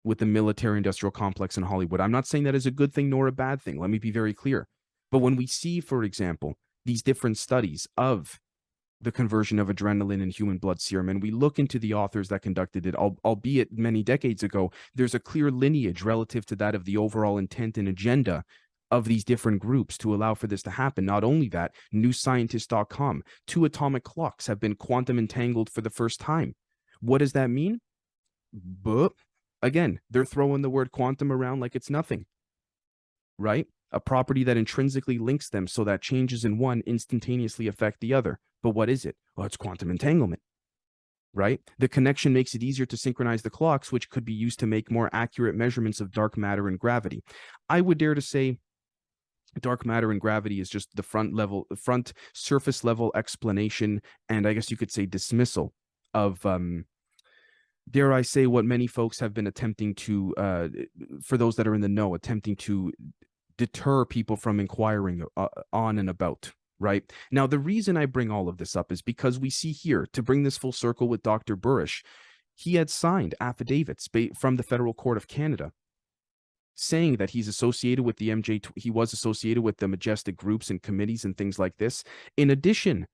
with 0.05 0.19
the 0.19 0.27
military 0.27 0.79
industrial 0.79 1.11
complex 1.11 1.57
in 1.57 1.65
Hollywood. 1.65 2.01
I'm 2.01 2.11
not 2.11 2.27
saying 2.27 2.45
that 2.45 2.55
is 2.55 2.67
a 2.67 2.71
good 2.71 2.93
thing 2.93 3.11
nor 3.11 3.27
a 3.27 3.33
bad 3.33 3.61
thing. 3.61 3.79
Let 3.79 3.91
me 3.91 3.99
be 3.99 4.11
very 4.11 4.35
clear. 4.35 4.67
But 5.11 5.19
when 5.19 5.37
we 5.37 5.47
see, 5.47 5.81
for 5.81 6.03
example, 6.03 6.55
these 6.85 7.03
different 7.03 7.37
studies 7.39 7.87
of 7.97 8.39
the 9.01 9.13
conversion 9.13 9.59
of 9.59 9.69
adrenaline 9.69 10.23
in 10.23 10.31
human 10.31 10.59
blood 10.59 10.81
serum 10.81 11.09
and 11.09 11.23
we 11.23 11.31
look 11.31 11.59
into 11.59 11.79
the 11.79 11.95
authors 11.95 12.29
that 12.29 12.43
conducted 12.43 12.87
it 12.87 12.95
albeit 12.97 13.69
many 13.73 14.03
decades 14.03 14.43
ago 14.43 14.71
there's 14.95 15.15
a 15.15 15.21
clear 15.21 15.51
lineage 15.51 16.03
relative 16.03 16.45
to 16.45 16.57
that 16.57 16.75
of 16.75 16.85
the 16.85 16.97
overall 16.97 17.39
intent 17.39 17.79
and 17.79 17.89
agenda 17.89 18.45
of 18.91 19.05
these 19.05 19.25
different 19.25 19.61
groups 19.61 19.99
to 19.99 20.15
allow 20.15 20.33
for 20.35 20.47
this 20.47 20.63
to 20.63 20.71
happen. 20.71 21.05
Not 21.05 21.23
only 21.23 21.51
that 21.51 21.73
newscientist.com 21.95 23.23
two 23.47 23.67
atomic 23.67 24.03
clocks 24.03 24.47
have 24.47 24.59
been 24.59 24.75
quantum 24.75 25.19
entangled 25.19 25.69
for 25.69 25.83
the 25.83 25.91
first 25.91 26.21
time. 26.21 26.55
What 27.01 27.19
does 27.19 27.33
that 27.33 27.49
mean? 27.49 27.81
But 28.53 29.13
again 29.61 30.01
they're 30.09 30.25
throwing 30.25 30.63
the 30.63 30.71
word 30.71 30.91
quantum 30.91 31.31
around 31.31 31.61
like 31.61 31.77
it's 31.77 31.91
nothing 31.91 32.25
right? 33.39 33.67
A 33.93 34.01
property 34.01 34.45
that 34.45 34.57
intrinsically 34.57 35.19
links 35.19 35.49
them 35.49 35.67
so 35.67 35.85
that 35.85 36.03
changes 36.03 36.45
in 36.45 36.59
one 36.59 36.83
instantaneously 36.87 37.69
affect 37.69 38.01
the 38.01 38.13
other. 38.13 38.41
But 38.63 38.71
what 38.71 38.89
is 38.89 39.05
it? 39.05 39.17
Well, 39.37 39.47
it's 39.47 39.57
quantum 39.57 39.91
entanglement, 39.91 40.41
right? 41.33 41.61
The 41.79 41.89
connection 41.89 42.33
makes 42.33 42.55
it 42.55 42.63
easier 42.63 42.87
to 42.87 42.97
synchronize 42.97 43.43
the 43.43 43.51
clocks, 43.51 43.93
which 43.93 44.11
could 44.11 44.25
be 44.25 44.33
used 44.33 44.59
to 44.61 44.67
make 44.67 44.91
more 44.91 45.11
accurate 45.13 45.55
measurements 45.55 46.01
of 46.01 46.13
dark 46.13 46.37
matter 46.37 46.69
and 46.69 46.79
gravity. 46.79 47.23
I 47.69 47.81
would 47.81 47.99
dare 47.99 48.15
to 48.15 48.21
say 48.21 48.59
dark 49.61 49.87
matter 49.87 50.11
and 50.11 50.21
gravity 50.21 50.61
is 50.61 50.69
just 50.69 50.95
the 50.95 51.03
front 51.03 51.35
level, 51.35 51.67
front 51.77 52.13
surface 52.35 52.85
level 52.85 53.13
explanation, 53.15 54.03
and 54.29 54.47
I 54.47 54.53
guess 54.53 54.71
you 54.71 54.77
could 54.77 54.91
say 54.91 55.07
dismissal 55.07 55.73
of 56.15 56.45
um, 56.45 56.85
dare 57.91 58.13
I 58.13 58.23
say, 58.23 58.47
what 58.47 58.65
many 58.65 58.87
folks 58.87 59.21
have 59.21 59.35
been 59.35 59.47
attempting 59.47 59.95
to, 59.95 60.35
uh, 60.37 60.69
for 61.23 61.37
those 61.37 61.57
that 61.57 61.67
are 61.67 61.75
in 61.75 61.81
the 61.81 61.89
know, 61.89 62.15
attempting 62.15 62.57
to 62.57 62.93
deter 63.57 64.05
people 64.05 64.37
from 64.37 64.61
inquiring 64.61 65.25
uh, 65.37 65.49
on 65.73 65.99
and 65.99 66.09
about 66.09 66.53
right? 66.79 67.03
Now 67.31 67.47
the 67.47 67.59
reason 67.59 67.97
i 67.97 68.07
bring 68.07 68.31
all 68.31 68.49
of 68.49 68.59
this 68.59 68.77
up 68.77 68.93
is 68.93 69.03
because 69.03 69.39
we 69.39 69.51
see 69.51 69.73
here 69.73 70.07
to 70.13 70.23
bring 70.23 70.43
this 70.43 70.59
full 70.59 70.73
circle 70.73 71.09
with 71.09 71.23
dr 71.23 71.57
burisch 71.57 72.03
he 72.55 72.75
had 72.75 72.91
signed 72.91 73.35
affidavits 73.41 74.09
from 74.39 74.57
the 74.57 74.63
federal 74.63 74.95
court 74.95 75.17
of 75.17 75.29
canada 75.29 75.73
saying 76.75 77.17
that 77.17 77.31
he's 77.31 77.49
associated 77.49 78.05
with 78.05 78.17
the 78.19 78.29
mj 78.29 78.65
he 78.77 78.91
was 78.91 79.13
associated 79.13 79.63
with 79.63 79.79
the 79.79 79.89
majestic 79.89 80.37
groups 80.37 80.71
and 80.71 80.83
committees 80.83 81.25
and 81.25 81.37
things 81.37 81.59
like 81.59 81.77
this. 81.79 82.05
In 82.37 82.51
addition 82.51 83.07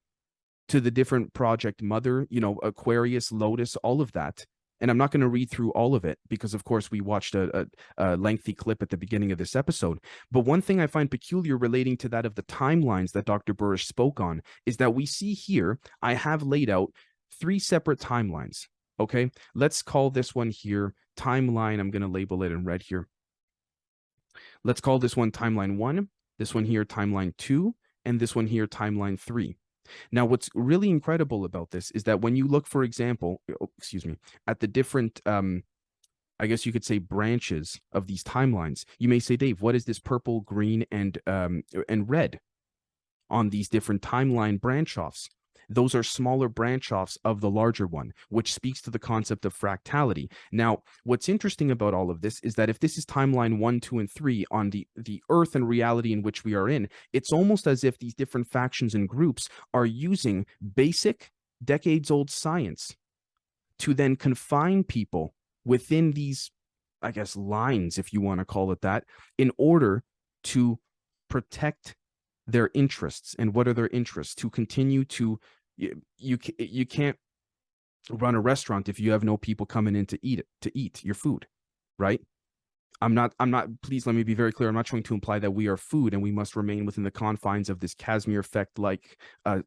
to 0.69 0.81
the 0.81 0.91
different 0.91 1.33
project 1.33 1.83
mother 1.83 2.27
you 2.31 2.41
know 2.41 2.59
aquarius 2.63 3.33
lotus 3.33 3.77
all 3.77 4.01
of 4.01 4.13
that 4.13 4.45
and 4.81 4.91
I'm 4.91 4.99
not 4.99 5.11
going 5.11 5.21
to 5.21 5.29
read 5.29 5.51
through 5.51 5.71
all 5.73 5.95
of 5.95 6.05
it 6.05 6.19
because, 6.29 6.55
of 6.55 6.65
course, 6.65 6.91
we 6.91 7.01
watched 7.01 7.35
a, 7.35 7.61
a, 7.61 7.67
a, 7.97 8.17
lengthy 8.17 8.53
clip 8.53 8.83
at 8.83 8.91
the 8.91 8.97
beginning 8.97 9.33
of 9.33 9.39
this 9.39 9.57
episode. 9.57 9.99
But 10.31 10.41
one 10.41 10.61
thing 10.61 10.81
I 10.81 10.87
find 10.87 11.11
peculiar 11.11 11.57
relating 11.57 11.97
to 11.99 12.09
that 12.11 12.27
of 12.27 12.35
the 12.35 12.43
timelines 12.43 13.13
that 13.13 13.25
Dr. 13.25 13.55
Burisch 13.55 13.87
spoke 13.87 14.21
on 14.21 14.43
is 14.67 14.77
that 14.79 14.95
we 14.95 15.07
see 15.07 15.33
here, 15.33 15.79
I 16.03 16.15
have 16.15 16.43
laid 16.43 16.71
out 16.71 16.93
three 17.41 17.59
separate 17.59 18.01
timelines. 18.01 18.67
Okay, 19.01 19.31
let's 19.55 19.83
call 19.83 20.11
this 20.11 20.35
one 20.35 20.51
here 20.51 20.95
timeline. 21.17 21.81
I'm 21.81 21.91
going 21.91 22.03
to 22.03 22.09
label 22.09 22.43
it 22.43 22.53
in 22.53 22.65
red 22.65 22.83
here. 22.83 23.09
Let's 24.63 24.81
call 24.81 24.99
this 24.99 25.17
one 25.17 25.31
timeline 25.31 25.77
one, 25.77 26.09
this 26.39 26.55
one 26.55 26.65
here 26.65 26.85
timeline 26.85 27.37
two, 27.37 27.75
and 28.05 28.21
this 28.21 28.35
one 28.35 28.47
here 28.47 28.67
timeline 28.67 29.19
three. 29.19 29.57
Now, 30.13 30.25
what's 30.25 30.49
really 30.55 30.91
incredible 30.91 31.45
about 31.45 31.71
this 31.71 31.91
is 31.93 32.05
that 32.05 32.21
when 32.21 32.37
you 32.37 32.47
look, 32.47 32.67
for 32.67 32.83
example, 32.83 33.41
oh, 33.61 33.71
excuse 33.79 34.05
me, 34.05 34.17
at 34.47 34.61
the 34.61 34.67
different, 34.67 35.21
um, 35.27 35.63
I 36.39 36.47
guess 36.47 36.67
you 36.67 36.73
could 36.73 36.85
say 36.85 36.99
branches 36.99 37.81
of 37.93 38.07
these 38.07 38.25
timelines, 38.25 38.85
you 38.99 39.09
may 39.09 39.19
say, 39.19 39.37
Dave, 39.37 39.63
what 39.63 39.75
is 39.75 39.85
this 39.85 40.01
purple, 40.01 40.41
green, 40.41 40.85
and 40.91 41.19
um, 41.27 41.63
and 41.89 42.09
red 42.09 42.41
on 43.31 43.51
these 43.51 43.69
different 43.69 44.03
timeline 44.03 44.61
branch 44.61 44.99
offs? 44.99 45.29
Those 45.69 45.95
are 45.95 46.03
smaller 46.03 46.49
branch 46.49 46.93
offs 46.93 47.19
of 47.25 47.41
the 47.41 47.51
larger 47.51 47.87
one, 47.87 48.13
which 48.29 48.53
speaks 48.53 48.81
to 48.83 48.91
the 48.91 48.99
concept 48.99 49.45
of 49.45 49.57
fractality. 49.57 50.31
Now, 50.53 50.83
what's 51.05 51.29
interesting 51.29 51.71
about 51.71 51.95
all 51.95 52.11
of 52.11 52.21
this 52.21 52.41
is 52.41 52.55
that 52.55 52.71
if 52.71 52.81
this 52.81 52.99
is 52.99 53.05
timeline 53.05 53.59
one, 53.59 53.81
two, 53.81 53.99
and 53.99 54.11
three 54.11 54.45
on 54.51 54.71
the, 54.71 54.87
the 54.97 55.23
earth 55.31 55.55
and 55.55 55.69
reality 55.69 56.13
in 56.13 56.23
which 56.23 56.45
we 56.45 56.55
are 56.55 56.69
in, 56.69 56.89
it's 57.13 57.33
almost 57.33 57.67
as 57.67 57.85
if 57.85 57.99
these 57.99 58.15
different 58.15 58.49
factions 58.49 58.95
and 58.95 59.09
groups 59.09 59.49
are 59.73 59.87
using 59.87 60.47
basic 60.75 61.31
decades 61.65 62.11
old 62.11 62.31
science 62.31 62.97
to 63.79 63.95
then 63.95 64.17
confine 64.17 64.85
people 64.85 65.35
within 65.65 66.13
these, 66.13 66.51
I 67.03 67.11
guess, 67.11 67.37
lines, 67.37 67.99
if 67.99 68.13
you 68.13 68.21
want 68.21 68.41
to 68.41 68.45
call 68.45 68.71
it 68.73 68.83
that, 68.83 69.05
in 69.39 69.51
order 69.59 70.05
to 70.45 70.79
protect 71.29 71.97
their 72.47 72.71
interests 72.75 73.35
and 73.39 73.55
what 73.55 73.67
are 73.69 73.75
their 73.75 73.89
interests 73.89 74.35
to 74.35 74.51
continue 74.51 75.05
to 75.05 75.39
you 75.77 76.03
you, 76.19 76.39
you 76.59 76.87
can't 76.87 77.17
run 78.11 78.35
a 78.35 78.41
restaurant 78.41 78.89
if 78.89 79.01
you 79.01 79.13
have 79.13 79.25
no 79.25 79.37
people 79.37 79.65
coming 79.65 79.97
in 79.97 80.07
to 80.07 80.19
eat 80.23 80.39
it 80.39 80.47
to 80.61 80.79
eat 80.79 81.03
your 81.05 81.15
food 81.15 81.47
right? 81.99 82.21
I'm 83.03 83.15
not 83.15 83.35
i'm 83.41 83.51
not 83.51 83.69
please 83.83 84.07
let 84.07 84.15
me 84.15 84.23
be 84.23 84.35
very 84.35 84.53
clear 84.53 84.69
i'm 84.69 84.75
not 84.75 84.87
trying 84.87 85.03
to 85.03 85.15
imply 85.15 85.39
that 85.41 85.51
we 85.51 85.67
are 85.67 85.77
food 85.77 86.15
and 86.15 86.23
we 86.23 86.31
must 86.31 86.57
remain 86.57 86.87
within 86.87 87.05
the 87.05 87.11
confines 87.11 87.69
of 87.69 87.81
this 87.81 87.93
casimir 87.93 88.41
effect 88.41 88.79
like 88.79 89.19
uh 89.45 89.61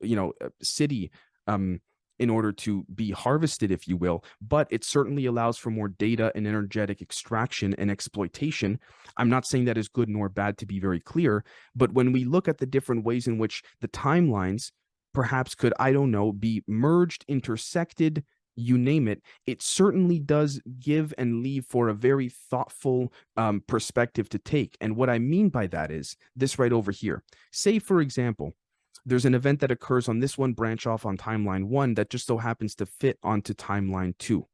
you 0.00 0.16
know 0.16 0.32
uh, 0.42 0.48
city 0.62 1.10
um 1.46 1.80
in 2.20 2.30
order 2.30 2.52
to 2.52 2.84
be 2.94 3.10
harvested, 3.10 3.72
if 3.72 3.88
you 3.88 3.96
will, 3.96 4.22
but 4.40 4.68
it 4.70 4.84
certainly 4.84 5.26
allows 5.26 5.56
for 5.56 5.70
more 5.70 5.88
data 5.88 6.30
and 6.34 6.46
energetic 6.46 7.00
extraction 7.00 7.74
and 7.78 7.90
exploitation. 7.90 8.78
I'm 9.16 9.30
not 9.30 9.46
saying 9.46 9.64
that 9.64 9.78
is 9.78 9.88
good 9.88 10.08
nor 10.08 10.28
bad 10.28 10.58
to 10.58 10.66
be 10.66 10.78
very 10.78 11.00
clear, 11.00 11.44
but 11.74 11.92
when 11.92 12.12
we 12.12 12.24
look 12.24 12.46
at 12.46 12.58
the 12.58 12.66
different 12.66 13.04
ways 13.04 13.26
in 13.26 13.38
which 13.38 13.62
the 13.80 13.88
timelines 13.88 14.70
perhaps 15.14 15.54
could, 15.54 15.72
I 15.80 15.92
don't 15.92 16.10
know, 16.10 16.30
be 16.30 16.62
merged, 16.68 17.24
intersected, 17.26 18.22
you 18.54 18.76
name 18.76 19.08
it, 19.08 19.22
it 19.46 19.62
certainly 19.62 20.18
does 20.18 20.60
give 20.78 21.14
and 21.16 21.42
leave 21.42 21.64
for 21.66 21.88
a 21.88 21.94
very 21.94 22.28
thoughtful 22.28 23.12
um, 23.38 23.62
perspective 23.66 24.28
to 24.28 24.38
take. 24.38 24.76
And 24.80 24.94
what 24.94 25.08
I 25.08 25.18
mean 25.18 25.48
by 25.48 25.66
that 25.68 25.90
is 25.90 26.16
this 26.36 26.58
right 26.58 26.72
over 26.72 26.92
here. 26.92 27.22
Say, 27.50 27.78
for 27.78 28.02
example, 28.02 28.54
there's 29.04 29.24
an 29.24 29.34
event 29.34 29.60
that 29.60 29.70
occurs 29.70 30.08
on 30.08 30.20
this 30.20 30.36
one 30.36 30.52
branch 30.52 30.86
off 30.86 31.06
on 31.06 31.16
timeline 31.16 31.64
one 31.64 31.94
that 31.94 32.10
just 32.10 32.26
so 32.26 32.38
happens 32.38 32.74
to 32.76 32.86
fit 32.86 33.18
onto 33.22 33.54
timeline 33.54 34.16
two 34.18 34.46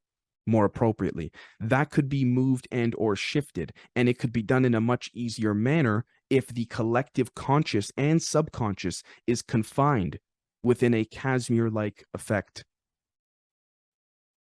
more 0.47 0.65
appropriately. 0.65 1.33
That 1.59 1.91
could 1.91 2.09
be 2.09 2.25
moved 2.25 2.69
and 2.71 2.95
or 2.97 3.17
shifted 3.17 3.73
and 3.97 4.09
it 4.09 4.19
could 4.19 4.33
be 4.33 4.43
done 4.43 4.65
in 4.65 4.75
a 4.75 4.81
much 4.81 5.11
easier 5.13 5.55
manner 5.55 6.05
if 6.31 6.49
the 6.49 6.67
collective 6.67 7.35
conscious 7.35 7.91
and 7.97 8.23
subconscious 8.23 9.03
is 9.27 9.43
confined 9.43 10.19
within 10.63 10.95
a 10.95 11.05
casimir 11.05 11.71
like 11.71 12.05
effect. 12.15 12.65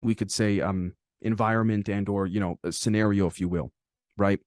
We 0.02 0.16
could 0.16 0.32
say 0.32 0.60
um 0.62 0.94
environment 1.22 1.90
and 1.90 2.08
or 2.10 2.28
you 2.28 2.40
know 2.40 2.60
scenario 2.70 3.28
if 3.28 3.40
you 3.40 3.50
will 3.50 3.72
right? 4.18 4.40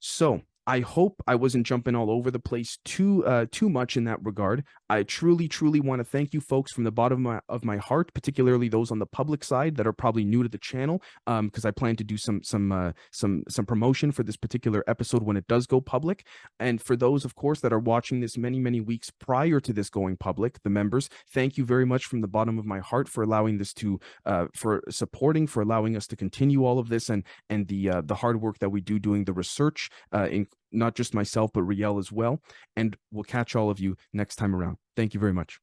So 0.00 0.42
I 0.66 0.80
hope 0.80 1.22
I 1.26 1.34
wasn't 1.34 1.66
jumping 1.66 1.94
all 1.94 2.10
over 2.10 2.30
the 2.30 2.38
place 2.38 2.78
too 2.84 3.24
uh, 3.26 3.46
too 3.50 3.68
much 3.68 3.96
in 3.96 4.04
that 4.04 4.18
regard. 4.22 4.64
I 4.88 5.02
truly, 5.04 5.48
truly 5.48 5.80
want 5.80 6.00
to 6.00 6.04
thank 6.04 6.34
you 6.34 6.40
folks 6.40 6.72
from 6.72 6.84
the 6.84 6.92
bottom 6.92 7.26
of 7.26 7.32
my, 7.32 7.40
of 7.48 7.64
my 7.64 7.76
heart, 7.76 8.12
particularly 8.12 8.68
those 8.68 8.90
on 8.90 8.98
the 8.98 9.06
public 9.06 9.42
side 9.44 9.76
that 9.76 9.86
are 9.86 9.92
probably 9.92 10.24
new 10.24 10.42
to 10.42 10.48
the 10.48 10.58
channel, 10.58 11.02
because 11.26 11.64
I 11.64 11.70
plan 11.70 11.96
to 11.96 12.04
do 12.04 12.16
some 12.16 12.42
some 12.42 12.72
uh, 12.72 12.92
some 13.12 13.44
some 13.48 13.66
promotion 13.66 14.12
for 14.12 14.22
this 14.22 14.36
particular 14.36 14.84
episode 14.86 15.22
when 15.22 15.36
it 15.36 15.46
does 15.46 15.66
go 15.66 15.80
public. 15.80 16.26
And 16.58 16.80
for 16.80 16.96
those, 16.96 17.24
of 17.24 17.34
course, 17.34 17.60
that 17.60 17.72
are 17.72 17.78
watching 17.78 18.20
this 18.20 18.36
many 18.36 18.58
many 18.58 18.80
weeks 18.80 19.10
prior 19.10 19.60
to 19.60 19.72
this 19.72 19.90
going 19.90 20.16
public, 20.16 20.62
the 20.62 20.70
members, 20.70 21.08
thank 21.32 21.56
you 21.56 21.64
very 21.64 21.86
much 21.86 22.04
from 22.04 22.20
the 22.20 22.28
bottom 22.28 22.58
of 22.58 22.66
my 22.66 22.80
heart 22.80 23.08
for 23.08 23.22
allowing 23.22 23.58
this 23.58 23.72
to 23.74 23.98
uh, 24.26 24.46
for 24.54 24.82
supporting, 24.90 25.46
for 25.46 25.62
allowing 25.62 25.96
us 25.96 26.06
to 26.08 26.16
continue 26.16 26.64
all 26.64 26.78
of 26.78 26.88
this, 26.88 27.08
and 27.08 27.24
and 27.48 27.68
the 27.68 27.90
uh, 27.90 28.02
the 28.04 28.16
hard 28.16 28.40
work 28.40 28.58
that 28.58 28.70
we 28.70 28.80
do 28.80 28.98
doing 28.98 29.24
the 29.24 29.32
research 29.32 29.90
uh, 30.12 30.28
in 30.30 30.46
not 30.72 30.94
just 30.94 31.14
myself, 31.14 31.50
but 31.52 31.62
Riel 31.62 31.98
as 31.98 32.12
well. 32.12 32.40
And 32.76 32.96
we'll 33.10 33.24
catch 33.24 33.56
all 33.56 33.70
of 33.70 33.80
you 33.80 33.96
next 34.12 34.36
time 34.36 34.54
around. 34.54 34.76
Thank 34.96 35.14
you 35.14 35.20
very 35.20 35.32
much. 35.32 35.60